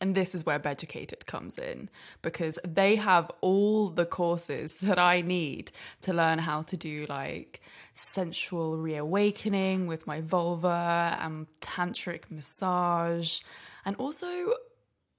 [0.00, 1.88] And this is where Beducated comes in
[2.20, 5.70] because they have all the courses that I need
[6.02, 7.60] to learn how to do like
[7.92, 13.40] sensual reawakening with my vulva and tantric massage.
[13.84, 14.54] And also,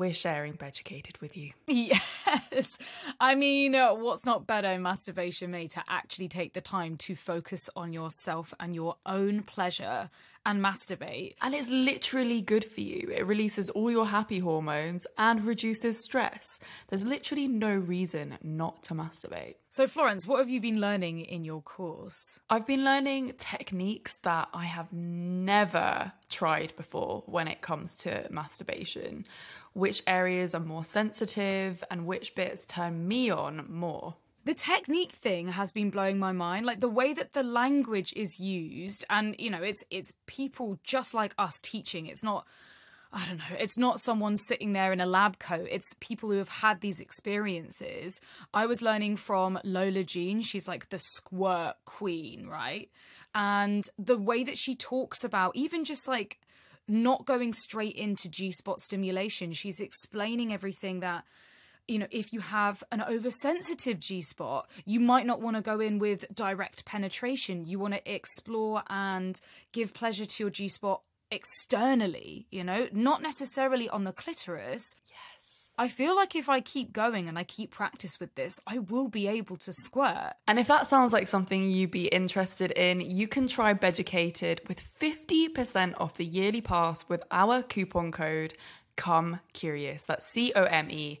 [0.00, 1.52] we're sharing Beducated with you.
[1.68, 2.78] Yes.
[3.20, 7.14] I mean, uh, what's not better in masturbation, May, to actually take the time to
[7.14, 10.10] focus on yourself and your own pleasure
[10.46, 11.34] and masturbate.
[11.42, 13.10] And it's literally good for you.
[13.14, 16.58] It releases all your happy hormones and reduces stress.
[16.88, 19.56] There's literally no reason not to masturbate.
[19.68, 22.40] So, Florence, what have you been learning in your course?
[22.48, 29.26] I've been learning techniques that I have never tried before when it comes to masturbation.
[29.72, 35.48] Which areas are more sensitive and which bits turn me on more the technique thing
[35.48, 39.50] has been blowing my mind like the way that the language is used and you
[39.50, 42.46] know it's it's people just like us teaching it's not
[43.12, 45.66] I don't know, it's not someone sitting there in a lab coat.
[45.68, 48.20] It's people who have had these experiences.
[48.54, 50.40] I was learning from Lola Jean.
[50.42, 52.88] She's like the squirt queen, right?
[53.34, 56.38] And the way that she talks about even just like
[56.86, 61.24] not going straight into G spot stimulation, she's explaining everything that
[61.90, 65.80] you know, if you have an oversensitive G spot, you might not want to go
[65.80, 67.66] in with direct penetration.
[67.66, 69.40] You want to explore and
[69.72, 74.94] give pleasure to your G spot externally, you know, not necessarily on the clitoris.
[75.06, 75.72] Yes.
[75.78, 79.08] I feel like if I keep going and I keep practice with this, I will
[79.08, 80.34] be able to squirt.
[80.46, 84.80] And if that sounds like something you'd be interested in, you can try Beducated with
[85.00, 88.54] 50% off the yearly pass with our coupon code
[88.96, 90.04] COME CURIOUS.
[90.04, 91.20] That's C O M E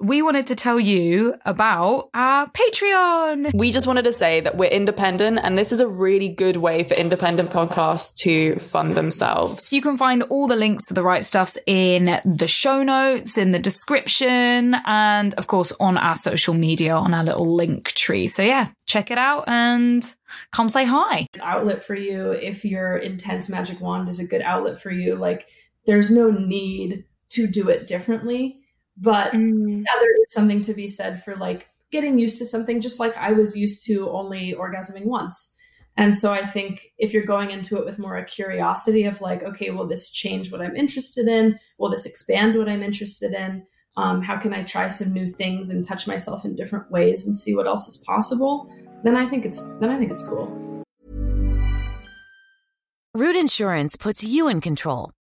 [0.00, 3.54] We wanted to tell you about our Patreon.
[3.54, 6.82] We just wanted to say that we're independent, and this is a really good way
[6.84, 9.72] for independent podcasts to fund themselves.
[9.72, 13.52] You can find all the links to the right stuffs in the show notes, in
[13.52, 18.26] the description, and of course on our social media on our little link tree.
[18.26, 20.04] So, yeah, check it out and
[20.50, 21.28] come say hi.
[21.34, 25.14] An outlet for you if your intense magic wand is a good outlet for you.
[25.14, 25.46] Like,
[25.86, 28.63] there's no need to do it differently
[28.96, 29.82] but mm.
[29.84, 33.16] yeah, there is something to be said for like getting used to something, just like
[33.16, 35.54] I was used to only orgasming once.
[35.96, 39.44] And so I think if you're going into it with more a curiosity of like,
[39.44, 41.58] okay, will this change what I'm interested in?
[41.78, 43.64] Will this expand what I'm interested in?
[43.96, 47.38] Um, how can I try some new things and touch myself in different ways and
[47.38, 48.68] see what else is possible?
[49.04, 50.48] Then I think it's then I think it's cool.
[53.14, 55.12] Root Insurance puts you in control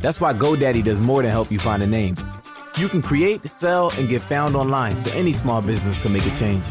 [0.00, 2.16] That's why GoDaddy does more than help you find a name.
[2.78, 6.34] You can create, sell, and get found online so any small business can make a
[6.36, 6.64] change.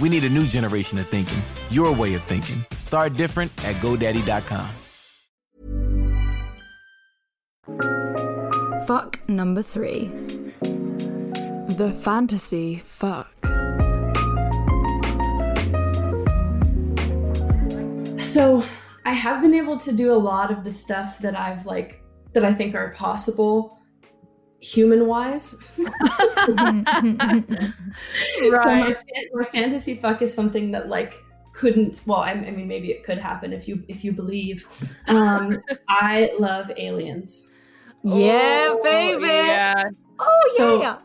[0.00, 2.66] We need a new generation of thinking, your way of thinking.
[2.76, 4.68] Start different at GoDaddy.com.
[8.86, 10.08] Fuck number three.
[10.60, 13.32] The fantasy fuck.
[18.20, 18.62] So
[19.04, 22.02] I have been able to do a lot of the stuff that I've like
[22.36, 23.78] that I think are possible
[24.60, 25.54] human wise.
[25.76, 26.84] So my,
[28.50, 28.96] Right.
[28.96, 31.14] fan- my fantasy fuck is something that like
[31.54, 34.66] couldn't well I, I mean maybe it could happen if you if you believe
[35.08, 35.56] um
[35.88, 37.48] i love aliens
[38.04, 39.26] Yeah, Oh, baby.
[39.26, 39.84] Yeah.
[40.18, 40.98] Oh So- yeah.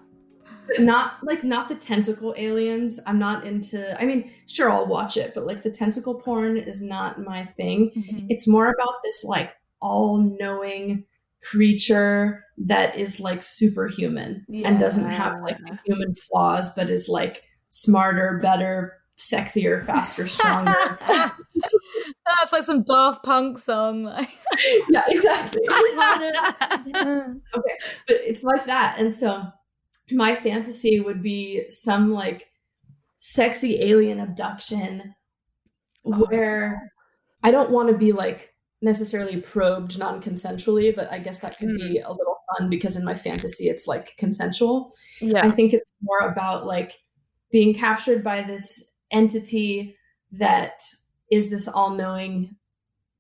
[0.68, 5.16] but not like not the tentacle aliens i'm not into i mean sure i'll watch
[5.16, 8.26] it but like the tentacle porn is not my thing Mm-hmm.
[8.30, 11.06] it's more about this like all-knowing
[11.44, 17.44] creature that is like superhuman and doesn't have like the human flaws but is like
[17.70, 20.74] smarter better sexier faster stronger.
[21.08, 24.08] That's like some Daft Punk song.
[24.90, 25.64] Yeah exactly.
[25.68, 27.36] Okay
[28.08, 29.44] but it's like that and so
[30.12, 32.48] my fantasy would be some like
[33.18, 35.16] sexy alien abduction
[36.06, 36.92] oh, where
[37.44, 38.51] i don't want to be like
[38.82, 43.16] necessarily probed non-consensually but i guess that could be a little fun because in my
[43.16, 44.92] fantasy it's like consensual
[45.22, 45.46] Yeah.
[45.46, 46.94] I think it's more about like
[47.52, 49.96] being captured by this entity
[50.32, 50.82] that
[51.32, 52.56] is this all-knowing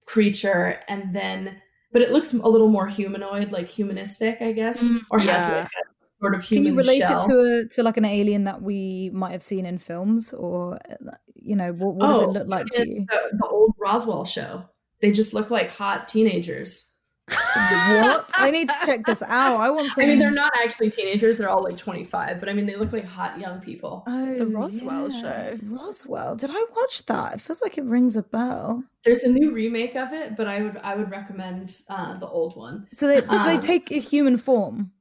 [0.06, 1.62] creature and then
[1.94, 5.58] but it looks a little more humanoid like humanistic i guess Mm, or has yeah.
[5.60, 5.84] like a
[6.22, 7.20] sort of human Can you relate shell.
[7.20, 10.76] it to a to like an alien that we might have seen in films, or
[10.90, 13.06] uh, you know, what, what does it Oh, look like to you?
[13.10, 14.64] the, the old roswell show
[15.02, 16.86] they just look like hot teenagers
[17.30, 18.30] what?
[18.36, 19.58] I need to check this out.
[19.62, 20.04] I want some.
[20.04, 22.92] i mean they're not actually teenagers they're all like 25 but i mean they look
[22.92, 25.22] like hot young people Oh, The Roswell yeah.
[25.22, 25.58] show.
[25.64, 26.36] Roswell.
[26.36, 27.36] Did I watch that?
[27.36, 28.84] It feels like it rings a bell.
[29.06, 32.56] there's a new remake of it but i would i would recommend uh, the old
[32.58, 34.92] one So they so they Um, take a human form.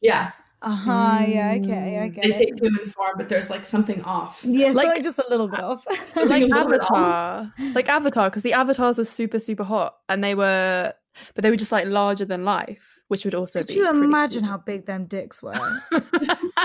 [0.00, 0.32] yeah
[0.64, 1.24] Uh huh.
[1.26, 1.54] Yeah.
[1.60, 1.98] Okay.
[2.00, 2.34] I get they it.
[2.36, 5.48] take human form but there's like something off yeah, so like- like just a little
[5.48, 5.84] bit off.
[6.16, 6.90] Like a little bit off.
[6.92, 10.92] Avatar, like Avatar, because the avatars were super, super hot, and they were,
[11.34, 13.74] but they were just like larger than life, which would also Could be.
[13.74, 14.50] you imagine cool.
[14.50, 15.82] how big them dicks were?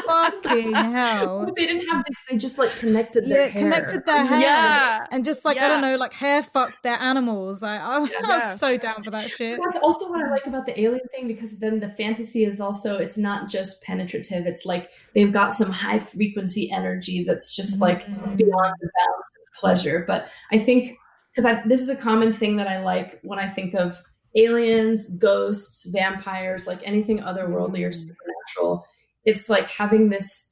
[0.07, 1.45] Fucking hell.
[1.45, 2.21] But they didn't have dicks.
[2.29, 3.61] They just like connected their Yeah, hair.
[3.63, 4.39] connected their hair.
[4.39, 5.05] Yeah.
[5.11, 7.61] And just like, I don't know, like hair fucked their animals.
[7.61, 8.35] Like, I, I Yeah.
[8.35, 9.59] was so down for that shit.
[9.63, 12.97] That's also what I like about the alien thing because then the fantasy is also
[12.97, 14.45] it's not just penetrative.
[14.45, 18.37] It's like they've got some high frequency energy that's just like Mm.
[18.37, 20.03] beyond the bounds of pleasure.
[20.07, 20.97] But I think
[21.35, 24.01] because this is a common thing that I like when I think of
[24.35, 27.95] aliens, ghosts, vampires, like anything otherworldly or mm.
[27.95, 28.85] supernatural.
[29.25, 30.45] It's like having this.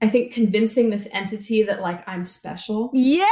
[0.00, 2.90] I think convincing this entity that like I'm special.
[2.94, 3.28] Yes,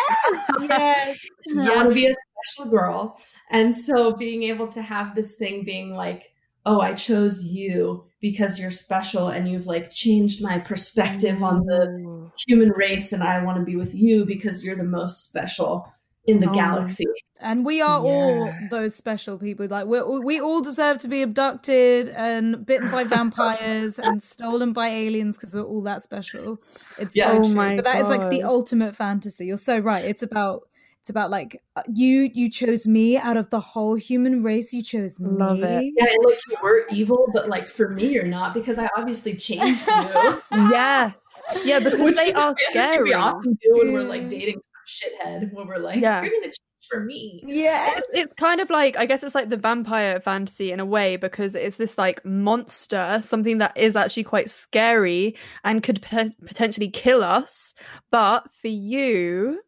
[0.60, 1.16] yes.
[1.56, 3.20] I want to be a special girl.
[3.50, 6.32] And so being able to have this thing being like,
[6.64, 12.30] oh, I chose you because you're special and you've like changed my perspective on the
[12.48, 15.86] human race and I want to be with you because you're the most special
[16.26, 16.54] in the Oh.
[16.54, 17.04] galaxy.
[17.40, 19.66] And we are all those special people.
[19.68, 24.88] Like we we all deserve to be abducted and bitten by vampires and stolen by
[24.88, 26.58] aliens because we're all that special.
[26.98, 27.32] It's Yeah.
[27.32, 27.54] so Oh true.
[27.54, 29.46] my But that is like the ultimate fantasy.
[29.46, 30.04] You're so right.
[30.04, 30.62] It's about
[31.02, 34.72] it's about like uh, you you chose me out of the whole human race.
[34.72, 35.28] You chose me.
[35.30, 35.92] Love it.
[35.96, 39.34] Yeah, and like you were evil, but like for me you're not because I obviously
[39.36, 40.42] changed you.
[40.70, 41.12] Yes.
[41.64, 43.04] Yeah, because Which they are fantasy scary.
[43.10, 46.22] We often do when we're like dating some shithead when we're like, Yeah.
[46.22, 46.56] you're gonna change
[46.88, 47.42] for me.
[47.46, 47.90] Yeah.
[47.96, 51.16] It's, it's kind of like I guess it's like the vampire fantasy in a way
[51.16, 56.88] because it's this like monster, something that is actually quite scary and could pot- potentially
[56.88, 57.74] kill us.
[58.10, 59.60] But for you,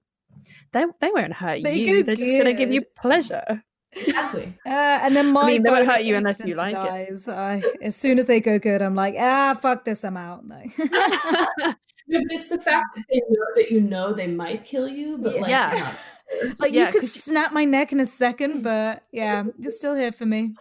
[0.72, 2.04] they they won't hurt They you.
[2.04, 3.62] They're just gonna give you pleasure.
[3.96, 4.54] Exactly.
[4.66, 7.28] Uh, and then my mean, they won't hurt you unless you instantly like it.
[7.28, 10.44] I, as soon as they go good, I'm like, ah, fuck this, I'm out.
[10.46, 10.62] No.
[12.08, 15.18] No, but it's the fact that they know that you know they might kill you,
[15.18, 15.94] but like Yeah.
[16.42, 19.44] you're like Yeah, you could 'cause you- snap my neck in a second, but yeah,
[19.58, 20.54] you're still here for me.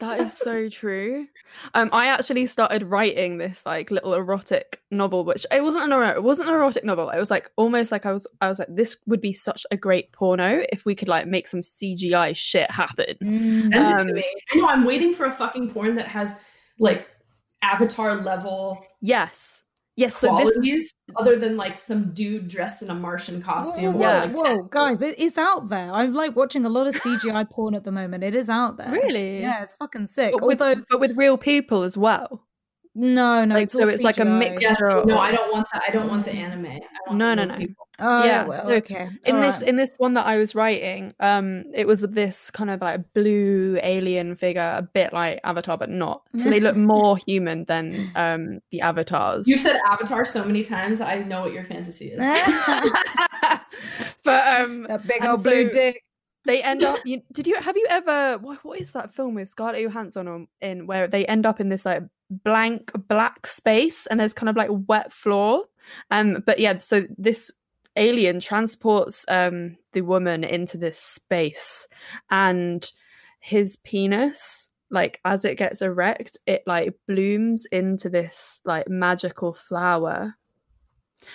[0.00, 1.26] That is so true.
[1.74, 6.14] Um, I actually started writing this like little erotic novel, which it wasn't an ero-
[6.14, 7.10] it wasn't an erotic novel.
[7.10, 9.76] It was like almost like I was I was like this would be such a
[9.76, 13.16] great porno if we could like make some CGI shit happen.
[13.20, 14.24] Send it to Um, me.
[14.54, 16.36] I know I'm waiting for a fucking porn that has
[16.78, 17.08] like
[17.64, 19.64] avatar level Yes,
[19.98, 20.16] yes.
[20.16, 23.94] So this other than like some dude dressed in a Martian costume.
[23.94, 24.24] Whoa, or, Yeah.
[24.24, 25.92] like, whoa, guys, it, it's out there.
[25.92, 28.24] I'm like watching a lot of CGI porn at the moment.
[28.24, 28.90] It is out there.
[28.98, 29.40] Really?
[29.40, 30.34] Yeah, it's fucking sick.
[30.38, 32.42] but with, Although, but with real people as well.
[32.98, 34.38] No, no, like, it's so all it's like a CGI.
[34.38, 35.82] mixture Yes, of- no, I don't want that.
[35.86, 36.66] I don't want the anime.
[36.66, 37.56] I want No, the no, real no.
[37.58, 37.88] people.
[38.00, 39.08] Oh, Yeah, well, okay.
[39.26, 39.68] in All this right.
[39.68, 43.78] in this one that I was writing, um, it was this kind of like blue
[43.82, 46.22] alien figure, a bit like Avatar, but not.
[46.36, 49.48] So they look more human than um the avatars.
[49.48, 51.00] You said Avatar so many times.
[51.00, 52.18] I know what your fantasy is.
[54.24, 56.02] but um, that big and old blue so dick.
[56.44, 56.98] they end up.
[57.04, 58.38] You, did you have you ever?
[58.38, 61.68] What, what is that film with Scarlett Johansson on, in where they end up in
[61.68, 65.64] this like blank black space and there's kind of like wet floor.
[66.10, 67.50] Um, but yeah, so this
[67.96, 71.88] alien transports um the woman into this space
[72.30, 72.92] and
[73.40, 80.34] his penis like as it gets erect it like blooms into this like magical flower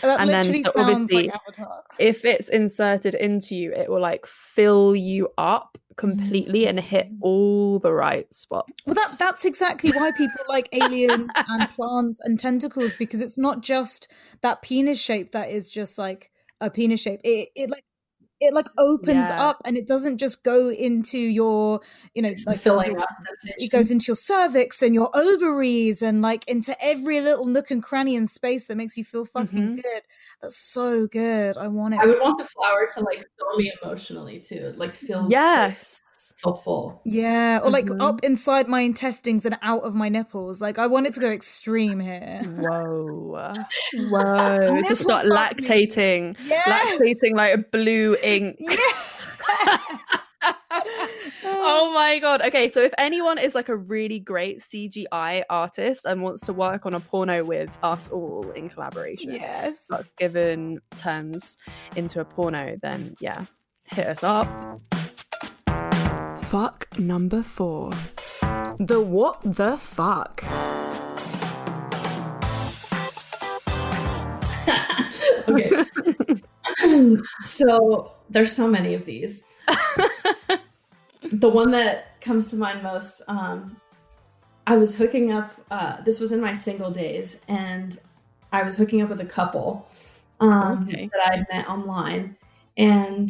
[0.01, 1.83] That and then literally so sounds obviously- like Avatar.
[1.99, 7.17] if it's inserted into you it will like fill you up completely and hit mm.
[7.21, 12.39] all the right spots Well, that that's exactly why people like alien and plants and
[12.39, 14.11] tentacles because it's not just
[14.41, 16.31] that penis shape that is just like
[16.63, 17.19] a penis shape.
[17.23, 17.83] It it like
[18.43, 19.37] it like opens Yeah.
[19.49, 21.81] up and it doesn't just go into your
[22.13, 23.07] you know It's like filling up.
[23.57, 27.81] It goes into your cervix and your ovaries and like into every little nook and
[27.83, 29.75] cranny and space that makes you feel fucking Mhm.
[29.75, 30.01] good.
[30.41, 31.57] That's so good.
[31.57, 31.99] I want it.
[32.01, 34.55] I would want the flower to like fill me emotionally too.
[34.55, 35.99] It, Like feels yes
[36.45, 38.01] like, feel yeah, or like Mhm.
[38.01, 40.61] up inside my intestines and out of my nipples.
[40.61, 42.41] Like I want it to go extreme here.
[42.43, 43.53] whoa
[44.09, 46.67] whoa just start lactating Yes.
[46.67, 48.75] lactating like a blue ink Yeah.
[51.45, 52.41] oh my god.
[52.41, 56.85] Okay, so if anyone is like a really great CGI artist and wants to work
[56.85, 59.87] on a porno with us all in collaboration, yes.
[60.17, 61.57] given turns
[61.95, 63.41] into a porno, then yeah,
[63.89, 64.47] hit us up.
[66.53, 67.89] Fuck number four.
[68.77, 70.43] The what the fuck?
[75.49, 75.81] okay.
[77.45, 79.43] so there's so many of these.
[81.23, 83.75] the one that comes to mind most, um,
[84.67, 85.59] I was hooking up.
[85.71, 87.99] Uh, this was in my single days, and
[88.51, 89.87] I was hooking up with a couple
[90.39, 91.09] um, Okay.
[91.11, 92.37] that I'd met online,
[92.77, 93.27] and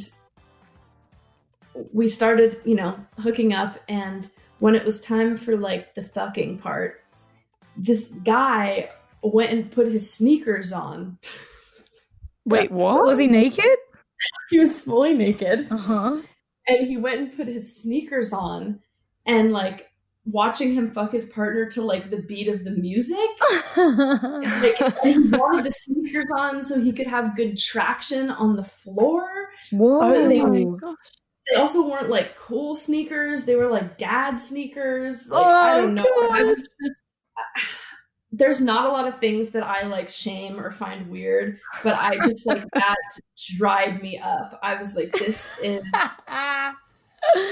[1.92, 3.80] we started, you know, hooking up.
[3.88, 7.02] And when it was time for like the fucking part,
[7.78, 8.90] this guy
[9.24, 11.18] went and put his sneakers on.
[12.46, 13.06] Wait, what?
[13.06, 13.64] Was he naked?
[14.50, 15.68] He was fully naked.
[15.70, 16.22] Uh huh.
[16.68, 18.80] and he went and put his sneakers on
[19.26, 19.90] and like
[20.26, 23.18] watching him fuck his partner to like the beat of the music
[23.76, 28.64] like and he wanted the sneakers on so he could have good traction on the
[28.64, 30.30] floor Whoa.
[30.30, 30.96] They- Oh my gosh.
[31.50, 33.46] They also weren't like cool sneakers.
[33.46, 35.28] They were like dad sneakers.
[35.30, 36.04] Like i Oh, don't know.
[36.32, 37.00] I was just
[38.32, 42.16] there's not a lot of things that i like shame or find weird but i
[42.24, 42.98] just like that
[43.58, 44.60] dried me up.
[44.64, 45.84] I was like this is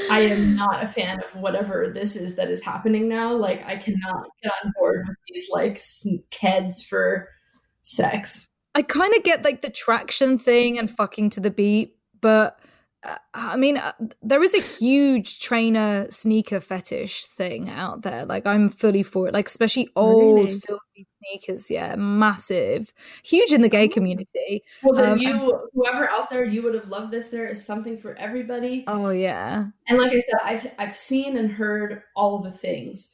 [0.09, 3.33] I am not a fan of whatever this is that is happening now.
[3.33, 5.81] Like, I cannot get on board with these like
[6.29, 7.29] kids for
[7.81, 8.47] sex.
[8.75, 12.59] I kind of get like the traction thing and fucking to the beat, but
[13.34, 18.26] I mean, uh, there is a huge trainer sneaker fetish thing out there.
[18.26, 19.34] Like, I'm fully for it.
[19.34, 20.60] Like, especially old Really?
[20.68, 21.72] filthy sneakers.
[21.72, 22.93] Yeah, massive,
[23.24, 24.64] huge in the gay community.
[24.82, 27.30] Well, then Um, you, whoever out there, you would have loved this.
[27.30, 28.86] There is something for everybody.
[28.88, 33.14] Oh yeah, And like I said, I've I've seen and heard all the things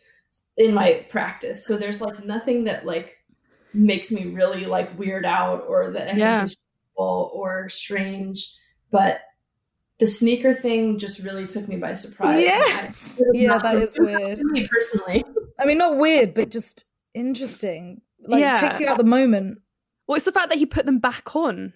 [0.57, 1.65] in my practice.
[1.65, 3.17] So there's like nothing that like
[3.73, 6.39] makes me really like weird out or that I Yeah.
[6.39, 6.57] think is
[6.95, 8.53] or strange.
[8.91, 9.21] But
[9.99, 12.39] the sneaker thing just really took me by surprise.
[12.41, 13.21] Yes.
[13.33, 14.39] Yeah, that is was weird.
[14.43, 15.23] Me personally,
[15.59, 18.01] I mean, not weird, but just interesting.
[18.25, 18.55] Like, Yeah.
[18.55, 19.59] takes you out the moment.
[20.07, 21.73] Well, it's the fact that he put them back on.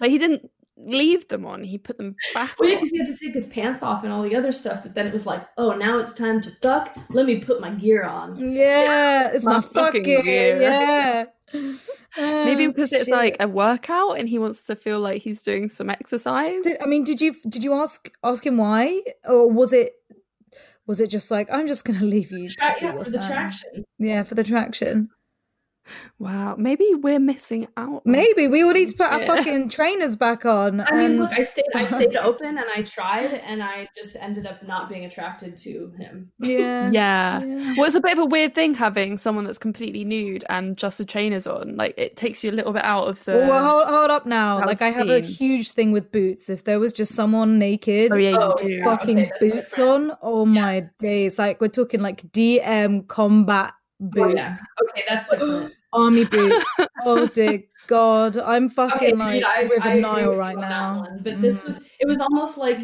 [0.00, 3.06] Like he didn't leave them on; he put them back well, yeah, because he had
[3.06, 4.82] to take his pants off and all the other stuff.
[4.82, 6.94] But then it was like, oh, now it's time to fuck.
[7.10, 8.52] Let me put my gear on.
[8.52, 10.60] Yeah, it's my, My fucking fucking gear.
[10.60, 11.24] yeah.
[12.16, 13.12] Maybe Oh, because it's shit.
[13.12, 16.62] like a workout, and he wants to feel like he's doing some exercise.
[16.62, 19.92] Did, I mean, did you did you ask ask him why, or was it
[20.86, 23.28] Was it just like I'm just gonna leave you to Tra- yeah, for the thing?
[23.28, 23.84] traction.
[23.98, 25.08] Yeah, for the traction.
[26.18, 28.02] Wow, maybe we're missing out.
[28.06, 29.26] Maybe we all need to put our Yeah.
[29.26, 30.80] fucking trainers back on.
[30.80, 34.16] I mean, and- look, I stayed, I stayed open, and I tried, and I just
[34.20, 36.30] ended up not being attracted to him.
[36.40, 37.42] yeah, Yeah.
[37.44, 37.74] yeah.
[37.76, 40.98] Well, it's a bit of a weird thing having someone that's completely nude and just
[40.98, 41.76] with trainers on.
[41.76, 43.32] Like, it takes you a little bit out of the.
[43.32, 44.60] Well, well, hold, hold up now.
[44.64, 46.48] Like, I have a huge thing with boots.
[46.48, 50.10] If there was just someone naked, Oh, yeah, Oh, fucking Okay, boots different.
[50.12, 51.38] on, oh my days!
[51.38, 53.72] Like we're talking like DM combat
[54.02, 54.54] Oh, boots, yeah.
[54.82, 55.72] Okay, that's different.
[55.92, 56.64] army boots.
[57.04, 60.68] oh dear God, I'm fucking Okay, like I, River I Nile right you on that
[60.70, 60.98] now.
[61.00, 61.64] one, But this Mm.
[61.66, 62.78] was it was almost like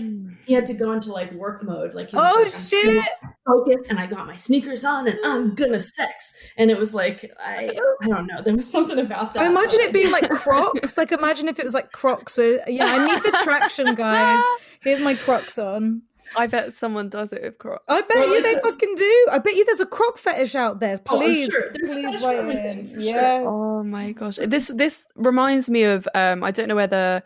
[0.44, 1.94] he had to go into like work mode.
[1.94, 3.32] Like he was Oh like, shit!
[3.46, 6.34] focused and I got my sneakers on and I'm gonna sex.
[6.58, 7.70] And it was like I
[8.02, 8.42] I don't know.
[8.42, 9.42] There was something about that.
[9.42, 10.96] I imagine it being like Crocs.
[10.98, 12.36] Like imagine if it was like Crocs.
[12.36, 14.42] Where yeah, I need the traction, guys.
[14.82, 16.02] Here's my Crocs on.
[16.36, 17.84] I bet someone does it with Crocs.
[17.88, 19.26] I bet Well, you they a- fucking do.
[19.32, 20.98] I bet you there's a Croc fetish out there.
[21.08, 21.70] Oh, Please, sure.
[21.72, 22.86] Please fetish write in.
[22.86, 23.00] for sure.
[23.00, 23.44] Yes.
[23.46, 24.36] Oh my gosh.
[24.36, 27.22] This this reminds me of um I don't know whether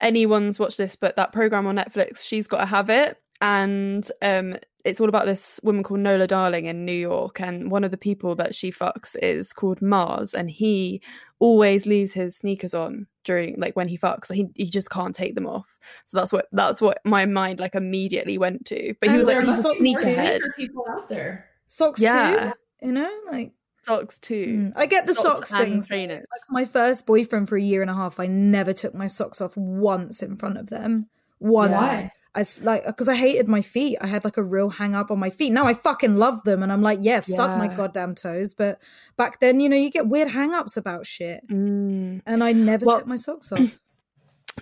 [0.00, 3.18] anyone's watched this, but that program on Netflix, She's Gotta Have It.
[3.40, 7.40] And um it's all about this woman called Nola Darling in New York.
[7.40, 10.34] And one of the people that she fucks is called Mars.
[10.34, 11.00] And he
[11.38, 14.32] always leaves his sneakers on during like when he fucks.
[14.32, 15.78] He he just can't take them off.
[16.04, 18.94] So that's what that's what my mind like immediately went to.
[19.00, 20.30] But he And was like there he's must a be more sneakerhead.
[20.38, 21.46] sneaker people out there.
[21.66, 22.52] Socks Yeah.
[22.80, 22.86] too.
[22.86, 23.52] You know, like
[23.82, 24.46] Socks too.
[24.46, 25.86] mm, I get the socks, and things.
[25.88, 26.24] trainers.
[26.30, 29.40] Like my first boyfriend for a year and a half, I never took my socks
[29.40, 31.08] off once in front of them.
[31.42, 31.72] Once.
[31.72, 32.12] Why?
[32.34, 33.98] I like because I hated my feet.
[34.00, 35.50] I had like a real hang up on my feet.
[35.52, 38.54] Now I fucking love them, and I'm like, yes, suck my goddamn toes.
[38.54, 38.80] But
[39.18, 42.22] back then, you know, you get weird hang ups about shit, Mm.
[42.24, 43.60] and I never Well- took my socks off.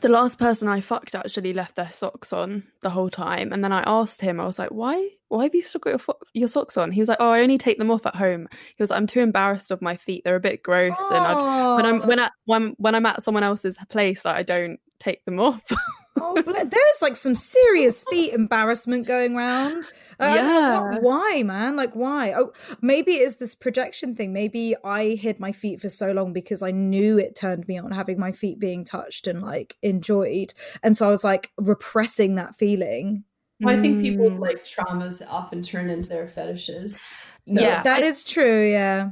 [0.03, 3.73] the last person I fucked actually left their socks on the whole time, and then
[3.73, 5.09] I asked him, I was like, "Why?
[5.29, 7.41] Why have you still got your fo- your socks on?" He was like, "Oh, I
[7.41, 10.23] only take them off at home." He was like, "I'm too embarrassed of my feet;
[10.25, 13.45] they're a bit gross." And I'd, when I'm when I when when I'm at someone
[13.45, 15.63] else's place, like, I don't take them off.
[16.19, 19.87] Oh, but there's like some serious feet embarrassment going around.
[20.19, 20.81] Uh, I don't know Yeah.
[20.91, 21.77] what- why, man?
[21.77, 22.33] Like, why?
[22.37, 22.53] Oh,
[22.83, 24.33] maybe it's this projection thing.
[24.33, 27.93] Maybe I hid my feet for so long because I knew it turned me on
[27.93, 30.53] having my feet being touched and like enjoyed,
[30.83, 33.25] and so I was like repressing that feeling.
[33.61, 34.41] Well, I think people's Mm.
[34.41, 36.97] like traumas often turn into their fetishes.
[37.03, 37.11] So
[37.47, 38.65] Yeah, that I- is true.
[38.69, 39.11] Yeah, a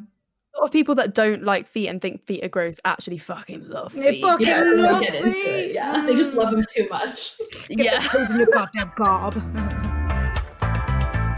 [0.58, 3.92] lot of people that don't like feet and think feet are gross actually fucking love
[3.92, 4.02] feet.
[4.02, 5.14] They fucking Yeah, they love feet.
[5.14, 5.74] it.
[5.74, 7.38] Yeah, they just love them too much.
[7.68, 8.02] get yeah.
[8.02, 9.34] the toes in your goddamn gob.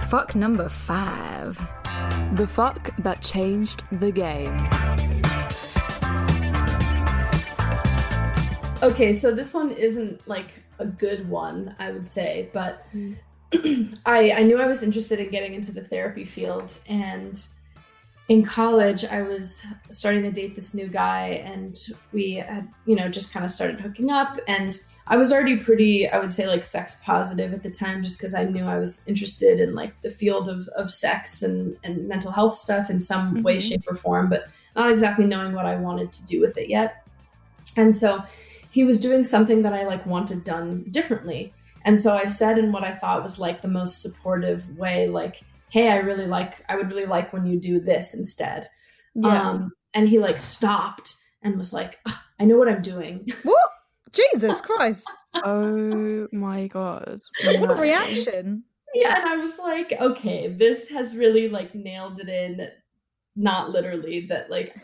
[0.08, 1.58] Fuck number five.
[2.34, 4.56] The fuck that changed the game.
[8.82, 10.48] Okay, so this one isn't like
[10.78, 13.12] a good one, I would say, but hmm.
[14.06, 17.44] I I knew I was interested in getting into the therapy field and
[18.30, 19.60] in college I was
[19.90, 21.76] starting to date this new guy and
[22.12, 24.78] we had, you know, just kind of started hooking up and
[25.08, 28.32] I was already pretty, I would say like sex positive at the time just because
[28.32, 32.30] I knew I was interested in like the field of, of sex and, and mental
[32.30, 33.68] health stuff in some way, Mhm.
[33.68, 37.04] shape, or form, but not exactly knowing what I wanted to do with it yet.
[37.76, 38.22] And so
[38.70, 41.52] he was doing something that I like wanted done differently.
[41.84, 45.42] And so I said in what I thought was like the most supportive way, like,
[45.70, 48.68] hey, I really like, I would really like when you do this instead.
[49.14, 49.50] Yeah.
[49.50, 53.28] Um, and he like stopped and was like, "Ugh, I know what I'm doing.
[53.42, 53.70] what?
[54.12, 55.06] Jesus Christ!
[55.34, 57.20] oh my god.
[57.44, 58.64] What a reaction!
[58.94, 59.18] yeah.
[59.18, 62.68] And I was like, okay, this has really like nailed it in,
[63.36, 64.74] not literally, that like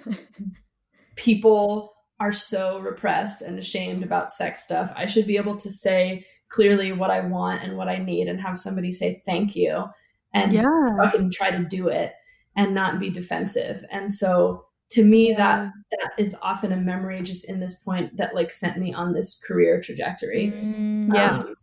[1.16, 4.92] people are so repressed and ashamed about sex stuff.
[4.96, 8.40] I should be able to say clearly what I want and what I need and
[8.40, 9.84] have somebody say thank you
[10.32, 10.96] and Yeah.
[10.96, 12.14] fucking try to do it
[12.56, 13.84] and not be defensive.
[13.90, 18.34] And so to me that that is often a memory just in this point that
[18.34, 20.52] like sent me on this career trajectory.
[20.54, 21.38] Mm, Yeah.
[21.38, 21.54] Um,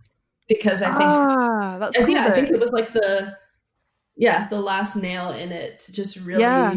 [0.49, 2.05] because I think ah, that's I cool.
[2.07, 3.38] think, I think it was like the
[4.16, 6.76] yeah, the last nail in it to just really Yeah.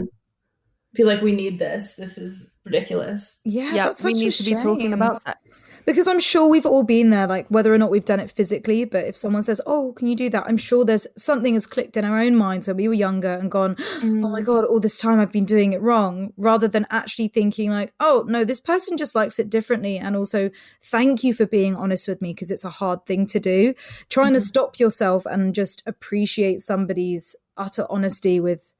[0.97, 1.95] Feel like we need this.
[1.95, 3.39] This is ridiculous.
[3.45, 5.65] Yeah, yeah, that's we such a need to be talking about sex.
[5.85, 8.85] because I'm sure we've all been there, like whether or not we've done it physically.
[8.85, 11.97] But if someone says, "Oh, can you do that?" I'm sure there's something has clicked
[11.97, 14.45] in our own minds when we were younger and gone, "Oh my mm.
[14.45, 18.25] god, all this time I've been doing it wrong," rather than actually thinking like, "Oh
[18.27, 20.51] no, this person just likes it differently," and also
[20.83, 23.75] thank you for being honest with me because it's a hard thing to do.
[24.09, 24.45] Trying to mm-hmm.
[24.47, 28.75] stop yourself and just appreciate somebody's utter honesty with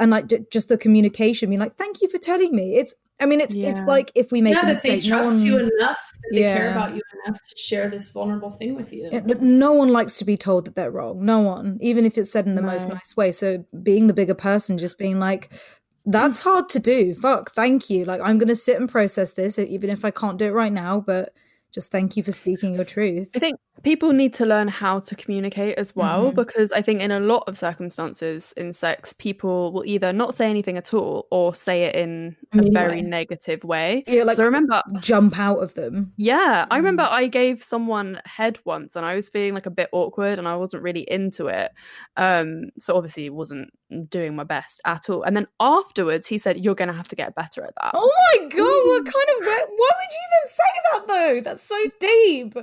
[0.00, 2.76] and like j- just the communication being like thank you for telling me.
[2.76, 5.22] It's i mean it's it's like if we make yeah, a that they mistake no
[5.22, 8.76] trust one, you enough, that they care about you enough to share this vulnerable thing
[8.76, 9.08] with you.
[9.10, 11.24] Yeah, but no one likes to be told that they're wrong.
[11.24, 13.32] No one even if it's said in the most nice way.
[13.32, 15.50] So being the bigger person just being like
[16.06, 17.14] that's hard to do.
[17.14, 18.04] Fuck thank you.
[18.04, 21.00] Like i'm gonna sit and process this even if i can't do it right now
[21.00, 21.34] but
[21.72, 23.30] just thank you for speaking your truth.
[23.36, 26.34] I think people need to learn how to communicate as well Mhm.
[26.36, 30.48] because I think in a lot of circumstances in sex, people will either not say
[30.50, 34.04] anything at all or say it in a Mean very negative way.
[34.06, 37.10] yeah like so I remember jump out of them Yeah, I remember Mm.
[37.12, 40.56] I gave someone head once and I was feeling like a bit awkward and I
[40.56, 41.70] wasn't really into it.
[42.16, 43.70] Um so obviously wasn't
[44.10, 45.22] doing my best at all.
[45.22, 47.92] And then afterwards he said you're going to have to get better at that.
[47.94, 51.40] Oh my god, what kind of why would you even say that though?
[51.40, 52.54] That's so deep.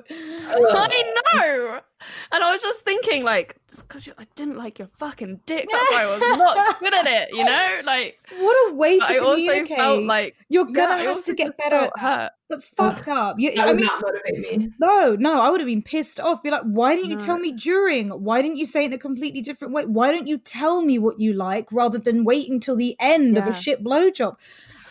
[1.33, 1.79] Know.
[2.31, 5.89] And I was just thinking like just cuz I didn't like your fucking dick that's
[5.91, 7.81] why I was not good at it, you know?
[7.83, 9.77] Like What a way to I also communicate.
[9.77, 12.33] felt like You're gonna I have to get better at that.
[12.49, 13.37] That's fucked up.
[13.39, 14.69] You, that I would mean, not motivate me.
[14.79, 16.43] no, no, I would have been pissed off.
[16.43, 18.09] Be like, why didn't you tell me during?
[18.09, 19.85] Why didn't you say it in a completely different way?
[19.85, 23.47] Why don't you tell me what you like rather than waiting till the end of
[23.47, 24.35] a shit blowjob?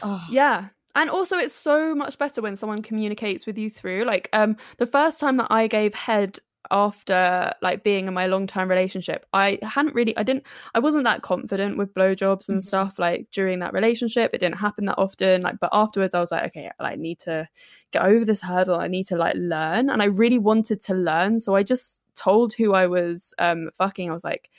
[0.02, 0.70] Oh, Yeah.
[0.94, 4.04] And also it's so much better when someone communicates with you through.
[4.04, 6.38] Like um the first time that I gave head
[6.70, 11.04] after like being in my long term relationship, I hadn't really I didn't I wasn't
[11.04, 12.62] that confident with blowjobs and Mhm.
[12.62, 14.30] stuff like during that relationship.
[14.32, 15.42] It didn't happen that often.
[15.42, 17.48] Like but afterwards I was like, okay, I like, need to
[17.92, 18.76] get over this hurdle.
[18.80, 19.90] I need to like learn.
[19.90, 21.40] And I really wanted to learn.
[21.40, 24.50] So I just told who I was um fucking, I was like,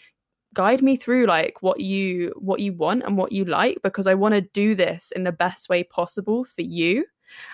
[0.56, 4.16] guide me through like what you what you want and what you like because I
[4.16, 7.06] want to do this in the best way possible for you.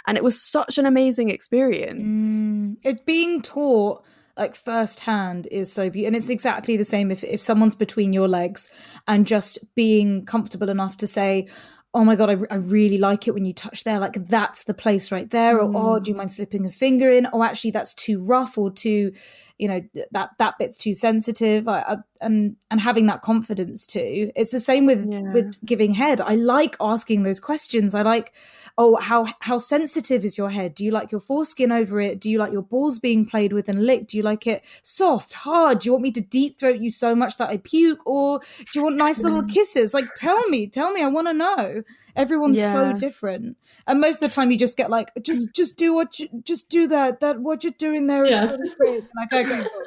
[0.05, 2.23] And it was such an amazing experience.
[2.23, 4.03] Mm, it being taught
[4.37, 8.27] like firsthand is so beautiful and it's exactly the same if, if someone's between your
[8.27, 8.69] legs
[9.07, 11.47] and just being comfortable enough to say
[11.93, 14.73] oh my god I, I really like it when you touch there like that's the
[14.73, 15.59] place right there.
[15.59, 17.27] Or oh do you mind slipping a finger in?
[17.33, 19.11] Oh actually that's too rough or too
[19.57, 19.81] you know
[20.11, 21.67] that that bit's too sensitive.
[21.67, 25.31] I, I, and and having that confidence too it's the same with Yeah.
[25.33, 26.21] with giving head.
[26.21, 27.93] I like asking those questions.
[27.95, 28.33] I like
[28.77, 30.75] oh how how sensitive is your head?
[30.75, 32.19] Do you like your foreskin over it?
[32.19, 34.11] Do you like your balls being played with and licked?
[34.11, 35.79] Do you like it soft hard?
[35.79, 38.05] Do you want me to deep throat you so much that i puke?
[38.05, 39.93] Or do you want nice little kisses?
[39.93, 41.03] Like tell me tell me.
[41.03, 41.83] I want to know.
[42.15, 43.57] Everyone's so different.
[43.87, 46.69] And most of the time you just get like just just do what you just
[46.69, 48.99] do that that what you're doing there is Yeah.
[49.15, 49.83] like okay cool.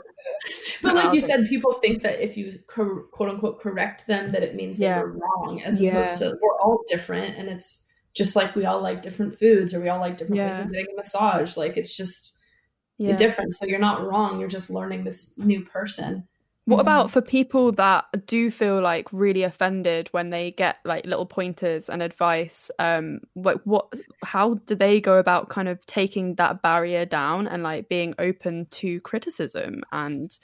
[0.83, 4.43] But like you um, said, people think that if you quote unquote correct them, that
[4.43, 4.97] it means Yeah.
[4.99, 5.93] they're wrong, as Yeah.
[5.93, 7.85] opposed to we're all different, and it's
[8.15, 10.87] just like we all like different foods or we all like different ways of getting
[10.93, 11.57] a massage.
[11.57, 12.39] Like it's just
[12.99, 13.17] Yeah.
[13.17, 13.55] different.
[13.55, 14.39] So you're not wrong.
[14.39, 16.29] You're just learning this new person.
[16.67, 16.81] What Mhm.
[16.81, 21.91] about for people that do feel like really offended when they get like little pointers
[21.91, 22.71] and advice?
[22.79, 23.93] Um, like what,
[24.25, 28.67] how do they go about kind of taking that barrier down and like being open
[28.71, 30.39] to criticism and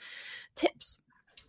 [0.55, 0.99] tips?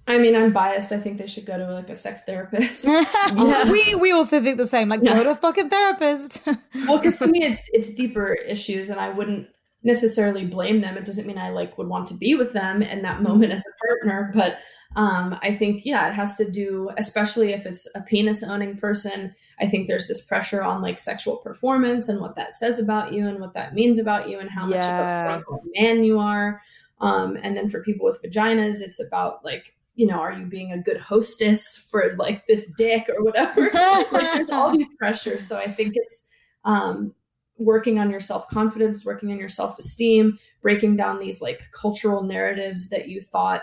[0.08, 0.90] I mean, I'm biased.
[0.90, 2.86] I think they should go to like a sex therapist.
[3.70, 4.88] we we also think the same.
[4.88, 6.42] Like, go to a fucking therapist.
[6.88, 9.48] well, because to me, it's it's deeper issues, and I wouldn't
[9.82, 10.96] necessarily blame them.
[10.96, 13.64] It doesn't mean I like would want to be with them in that moment as
[13.64, 14.58] a partner, but
[14.94, 19.34] um, I think yeah, it has to do, especially if it's a penis owning person.
[19.60, 23.26] I think there's this pressure on like sexual performance and what that says about you
[23.26, 26.60] and what that means about you and how much of a man you are.
[27.00, 30.72] Um, and then for people with vaginas, it's about like you know, are you being
[30.72, 33.60] a good hostess for like this dick or whatever?
[34.12, 35.46] like there's all these pressures.
[35.46, 36.24] So I think it's
[36.64, 37.14] um,
[37.64, 42.22] working on your self confidence, working on your self esteem, breaking down these like cultural
[42.22, 43.62] narratives that you thought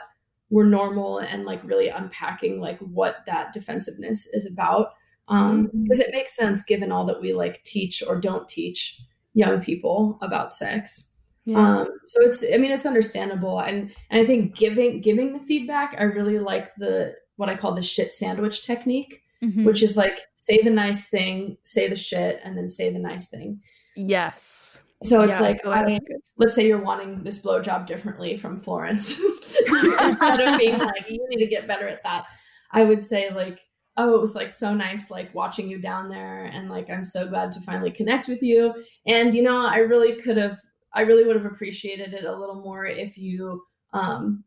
[0.49, 4.93] were normal and like really unpacking like what that defensiveness is about.
[5.27, 8.99] Um, because it makes sense given all that we like teach or don't teach
[9.35, 11.09] young people about sex.
[11.55, 13.59] Um, so it's, I mean, it's understandable.
[13.59, 17.73] And, and I think giving, giving the feedback, I really like the, what I call
[17.75, 19.65] the shit sandwich technique, Mhm.
[19.65, 23.27] which is like, say the nice thing, say the shit, and then say the nice
[23.29, 23.61] thing.
[23.95, 24.83] Yes.
[25.03, 26.01] So it's Yeah, like, I mean,
[26.37, 29.17] let's say you're wanting this blowjob differently from Florence.
[29.67, 32.25] Instead of being like, you need to get better at that,
[32.71, 33.59] I would say like,
[33.95, 37.27] oh, it was like so nice, like watching you down there, and like I'm so
[37.27, 38.73] glad to finally connect with you.
[39.05, 40.57] And you know, I really could have,
[40.93, 43.63] I really would have appreciated it a little more if you
[43.93, 44.43] um,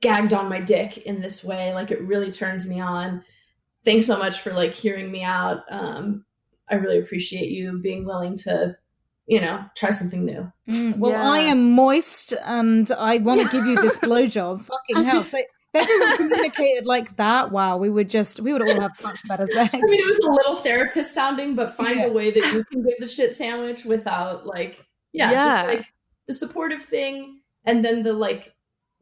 [0.00, 1.72] gagged on my dick in this way.
[1.74, 3.24] Like it really turns me on.
[3.84, 5.62] Thanks so much for like hearing me out.
[5.68, 6.24] Um,
[6.74, 8.76] I really appreciate you being willing to,
[9.26, 10.50] you know, try something new.
[10.68, 11.30] Mm, well, Yeah.
[11.30, 14.60] I am moist and I want to give you this blowjob.
[14.62, 15.22] Fucking hell.
[15.24, 19.18] Say, If everyone communicated like that, wow, we would just we would all have such
[19.28, 19.72] better sex.
[19.74, 22.06] I mean, it was a little therapist sounding, but find Yeah.
[22.06, 25.42] a way that you can give the shit sandwich without like, yeah, Yeah.
[25.48, 25.86] just like
[26.28, 28.52] the supportive thing, and then the like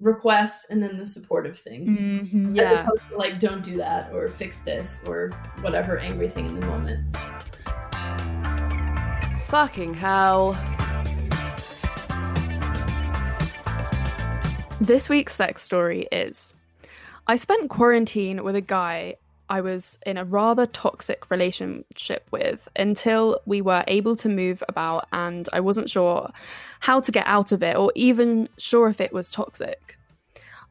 [0.00, 1.86] request, and then the supportive thing.
[1.86, 2.50] Mhm.
[2.52, 2.82] As Yeah.
[2.84, 6.66] opposed to like, don't do that, or fix this, or whatever angry thing in the
[6.66, 7.16] moment.
[9.52, 10.54] Fucking hell.
[14.80, 16.54] This week's sex story is
[17.26, 19.16] I spent quarantine with a guy
[19.50, 25.06] I was in a rather toxic relationship with until we were able to move about
[25.12, 26.30] and I wasn't sure
[26.80, 29.98] how to get out of it or even sure if it was toxic.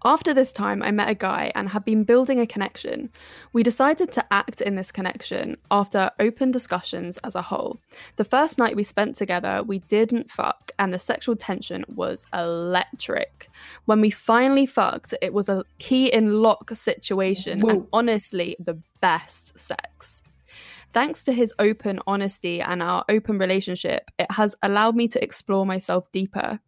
[0.04, 3.12] After this time, I met a guy and had been building a connection.
[3.54, 7.80] We decided to act in this connection after open discussions as a whole.
[8.16, 13.50] The first night we spent together, we didn't fuck, and the sexual tension was electric.
[13.86, 19.60] When we finally fucked, it was a key in lock situation, and honestly, the best
[19.60, 20.24] sex.
[20.94, 25.66] Thanks to his open honesty and our open relationship, it has allowed me to explore
[25.66, 26.60] myself deeper.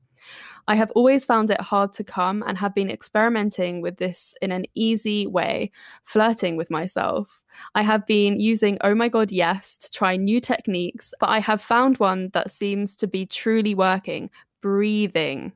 [0.67, 4.51] I have always found it hard to come and have been experimenting with this in
[4.51, 5.71] an easy way,
[6.03, 7.43] flirting with myself.
[7.75, 11.61] I have been using Oh My God Yes to try new techniques, but I have
[11.61, 14.29] found one that seems to be truly working
[14.61, 15.51] breathing.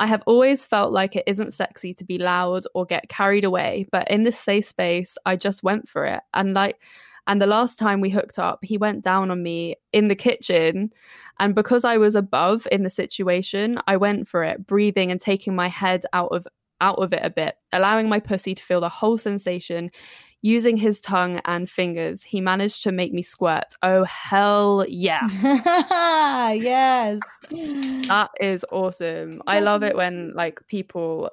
[0.00, 3.86] I have always felt like it isn't sexy to be loud or get carried away,
[3.92, 6.20] but in this safe space, I just went for it.
[6.34, 6.80] And like,
[7.26, 10.92] and the last time we hooked up, he went down on me in the kitchen.
[11.40, 15.56] And because I was above in the situation, I went for it, breathing and taking
[15.56, 16.46] my head out of
[16.80, 19.90] out of it a bit, allowing my pussy to feel the whole sensation.
[20.42, 23.74] Using his tongue and fingers, he managed to make me squirt.
[23.82, 25.26] Oh hell yeah.
[26.52, 27.20] yes.
[27.50, 29.40] That is awesome.
[29.46, 31.30] I love it when like people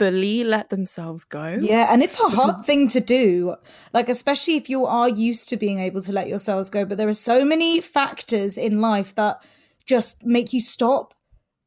[0.00, 1.58] fully let themselves go.
[1.60, 3.54] Yeah, and it's a hard thing to do.
[3.92, 6.84] Like, especially if you are used to being able to let yourselves go.
[6.84, 9.42] But there are so many factors in life that
[9.84, 11.14] just make you stop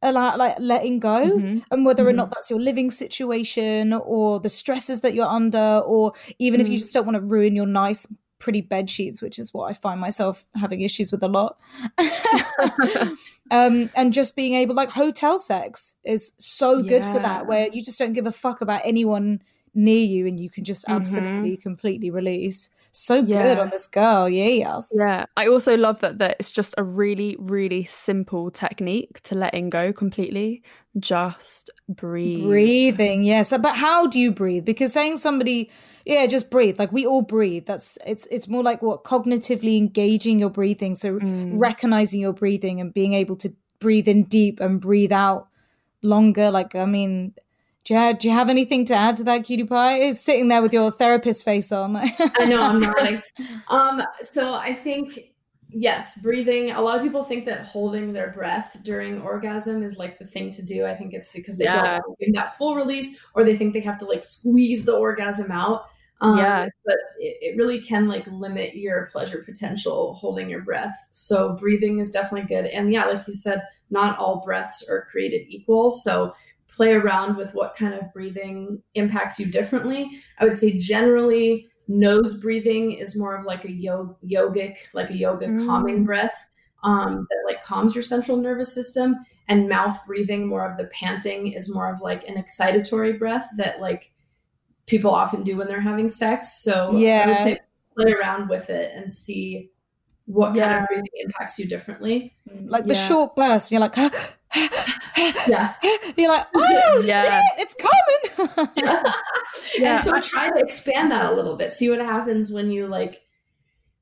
[0.02, 1.60] allow like letting go Mm-hmm.
[1.72, 6.12] and whether or not that's your living situation or the stresses that you're under or
[6.40, 6.82] even if you Mm.
[6.82, 8.06] just don't want to ruin your nice
[8.44, 11.58] pretty bed sheets which is what i find myself having issues with a lot.
[13.52, 17.84] Um and just being able like hotel sex is so good for that where you
[17.84, 19.42] just don't give a fuck about anyone
[19.76, 23.60] near you and you can just absolutely completely release so good Mm-hmm.
[23.60, 25.26] On this girl yes Yeah.
[25.36, 29.92] I also love that that it's just a really, really simple technique to letting go
[29.92, 30.62] completely.
[31.00, 32.44] Just breathe.
[32.44, 35.72] breathing yes but how do you breathe because saying somebody
[36.06, 40.38] yeah just breathe like we all breathe that's it's it's more like what cognitively engaging
[40.40, 41.60] your breathing so Mm.
[41.60, 45.48] recognizing your breathing and being able to breathe in deep and breathe out
[46.04, 47.34] longer like i mean
[47.84, 50.48] do you, have, do you have anything to add to that cutie pie is sitting
[50.48, 51.96] there with your therapist face on
[52.38, 53.22] I know I'm nodding.
[53.68, 55.20] Um, so I think
[55.70, 56.72] yes, breathing.
[56.72, 60.50] A lot of people think that holding their breath during orgasm is like the thing
[60.52, 60.86] to do.
[60.86, 61.82] I think it's because they Yeah.
[62.00, 64.86] don't want to give that full release, or they think they have to like squeeze
[64.86, 65.86] the orgasm out.
[66.22, 66.70] Um, Yeah.
[66.86, 70.96] but it, it really can like limit your pleasure potential holding your breath.
[71.12, 72.66] So breathing is definitely good.
[72.68, 75.92] And yeah, like you said, not all breaths are created equal.
[75.92, 76.34] So
[76.76, 80.10] play around with what kind of breathing impacts you differently.
[80.40, 85.16] I would say generally nose breathing is more of like a yo- yogic, like a
[85.18, 85.66] yoga Mm.
[85.66, 86.36] calming breath
[86.84, 89.16] um, that like calms your central nervous system.
[89.50, 93.80] And mouth breathing, more of the panting, is more of like an excitatory breath that
[93.82, 94.12] like
[94.86, 96.62] people often do when they're having sex.
[96.64, 97.28] So I Yeah.
[97.28, 97.60] would say
[97.98, 99.70] play around with it and see
[100.26, 102.36] what kind of breathing impacts you differently.
[102.66, 103.08] like the Yeah.
[103.08, 103.96] short burst you're like
[104.56, 105.74] Yeah.
[106.18, 107.42] you're like oh Yeah.
[107.42, 108.68] shit it's coming
[109.78, 111.74] Yeah, and so I- try to expand that a little bit.
[111.74, 113.22] See what happens when you like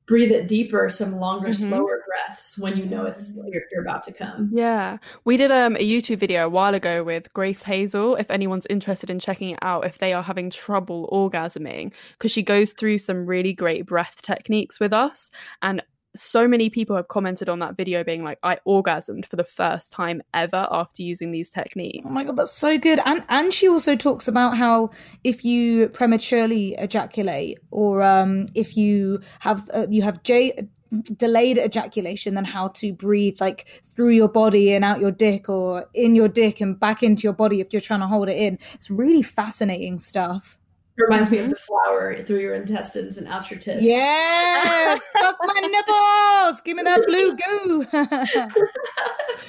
[0.06, 1.68] breathe it deeper, some longer, Mhm.
[1.68, 4.50] slower breaths when you know it's you're, you're about to come.
[4.52, 4.98] Yeah.
[5.24, 8.16] We did um, a YouTube video a while ago with Grace Hazel.
[8.16, 12.42] If anyone's interested in checking it out, if they are having trouble orgasming, because she
[12.42, 15.30] goes through some really great breath techniques with us.
[15.62, 15.82] And
[16.14, 19.92] so many people have commented on that video being like, I orgasmed for the first
[19.92, 22.06] time ever after using these techniques.
[22.08, 23.00] Oh my god, that's so good.
[23.04, 24.90] And and she also talks about how
[25.24, 30.68] if you prematurely ejaculate or um if you have uh, you have j-
[31.16, 35.86] delayed ejaculation then how to breathe like through your body and out your dick or
[35.94, 38.58] in your dick and back into your body if you're trying to hold it in.
[38.74, 40.58] It's really fascinating stuff.
[40.96, 43.82] It reminds me of the flower through your intestines and out your tits.
[43.82, 46.60] Yes, fuck my nipples.
[46.62, 47.36] Give me that blue
[48.52, 48.60] goo.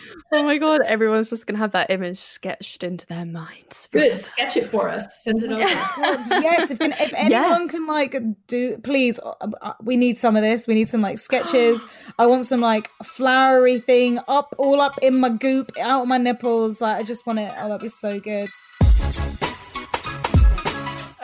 [0.35, 3.87] Oh my god, everyone's just gonna have that image sketched into their minds.
[3.91, 4.19] Good.
[4.19, 5.21] Sketch it for us.
[5.21, 5.61] Send it over.
[6.41, 8.15] yes, if, if anyone can like
[8.47, 10.65] do, please, uh, uh, we need some of this.
[10.65, 11.85] We need some like sketches.
[12.17, 16.17] I want some like flowery thing up, all up in my goop, out of my
[16.17, 16.81] nipples.
[16.81, 17.53] Like I just want it.
[17.55, 18.49] Oh, that'd be so good.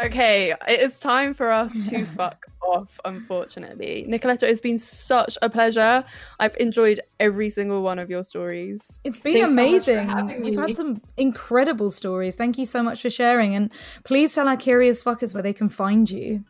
[0.04, 4.06] Okay, it is time for us to fuck off, unfortunately.
[4.08, 6.06] Nicoletta, it's been such a pleasure.
[6.40, 9.00] I've enjoyed every single one of your stories.
[9.04, 10.08] It's been Thanks so much for amazing.
[10.10, 10.62] having You've me.
[10.62, 12.36] had some incredible stories.
[12.36, 13.56] Thank you so much for sharing.
[13.56, 13.72] And
[14.06, 16.46] please tell our curious fuckers where they can find you.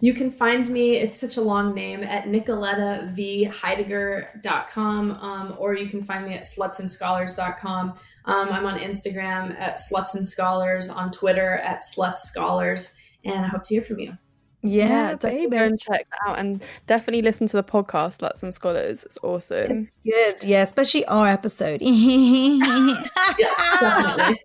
[0.00, 6.02] You can find me, it's such a long name, at nicolettavheidegger.com, um, or you can
[6.02, 7.94] find me at slutsandscholars.com.
[8.24, 12.94] Um, I'm on Instagram at sluts and scholars, on Twitter at sluts scholars,
[13.24, 14.16] and I hope to hear from you.
[14.62, 18.54] Yeah, definitely go and check that out, and definitely listen to the podcast Sluts and
[18.54, 19.02] Scholars.
[19.02, 19.88] It's awesome.
[20.04, 20.44] Good.
[20.44, 21.82] Yeah, especially our episode.
[21.82, 24.40] yes, definitely.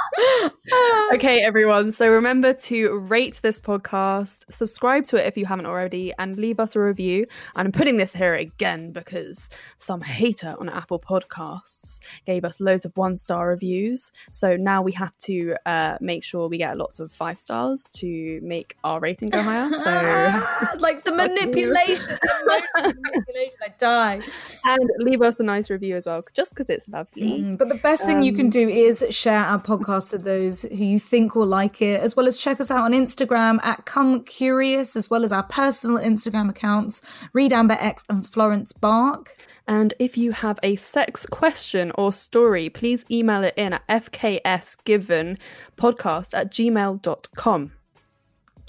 [1.14, 1.90] okay, everyone.
[1.92, 6.60] So remember to rate this podcast, subscribe to it if you haven't already, and leave
[6.60, 7.26] us a review.
[7.56, 12.84] And I'm putting this here again because some hater on Apple Podcasts gave us loads
[12.84, 14.12] of one star reviews.
[14.30, 18.40] So now we have to uh, make sure we get lots of five stars to
[18.42, 19.68] make our rating go higher.
[19.72, 24.20] So like the manipulation, the manipulation, I die.
[24.64, 27.40] and leave us a nice review as well, just because it's lovely.
[27.40, 30.62] Mm, But the best thing you can Um, do is share our podcast with those
[30.62, 33.84] who you think will like it, as well as check us out on Instagram at
[33.84, 37.02] Come Curious, as well as our personal Instagram accounts,
[37.32, 39.36] Reed Amber X and Florence Bark.
[39.66, 46.34] And if you have a sex question or story, please email it in at fksgivenpodcast
[46.34, 47.72] at gmail.com.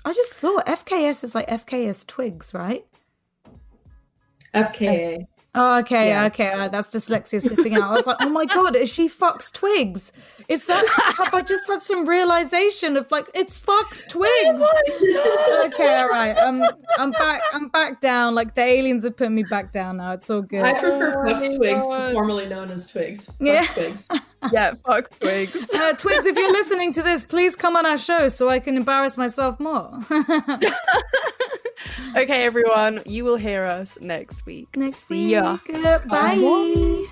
[0.06, 2.86] I just thought FKS is like FKS Twigs, right?
[4.54, 5.26] FKA.
[5.56, 6.26] Oh, okay, Yeah.
[6.26, 6.52] okay.
[6.52, 7.84] Uh, that's dyslexia slipping out.
[7.84, 10.12] I was like, oh my god, is she fucks twigs?
[10.50, 10.84] Is that?
[11.18, 14.62] have I just had some realization of like it's fucks twigs?
[15.74, 16.36] okay, all right.
[16.36, 16.64] I'm
[16.98, 17.42] I'm back.
[17.54, 18.34] I'm back down.
[18.36, 20.12] Like the aliens have put me back down now.
[20.14, 20.64] It's all good.
[20.64, 22.14] I prefer Flux my Twigs, God.
[22.14, 23.26] formerly known as Twigs.
[23.26, 23.66] Flux Yeah.
[23.74, 24.08] Twigs.
[24.52, 25.74] Yeah, fuck twigs.
[25.74, 28.76] Uh, Twigs, if you're listening to this, please come on our show so I can
[28.76, 30.00] embarrass myself more.
[32.16, 34.76] okay, everyone, you will hear us next week.
[34.76, 35.58] Next See ya.
[35.68, 35.86] week.
[35.86, 37.08] Uh, Bye.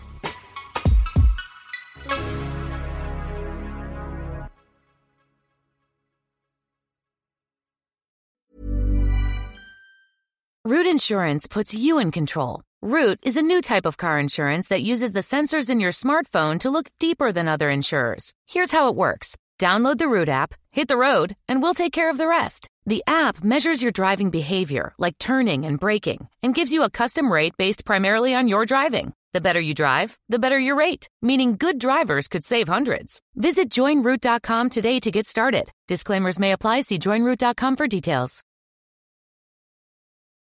[10.64, 12.62] Root Insurance puts you in control.
[12.84, 16.59] Root is a new type of car insurance that uses the sensors in your smartphone
[16.59, 18.32] to look deeper than other insurers.
[18.47, 19.36] Here's how it works.
[19.62, 22.68] Download the Root app, hit the road, and we'll take care of the rest.
[22.88, 27.32] The app measures your driving behavior, like turning and braking, and gives you a custom
[27.32, 29.14] rate based primarily on your driving.
[29.34, 33.22] The better you drive, the better your rate, meaning good drivers could save hundreds.
[33.36, 35.70] Visit joinroot.com today to get started.
[35.88, 36.82] Disclaimers may apply.
[36.82, 38.41] See joinroot.com for details.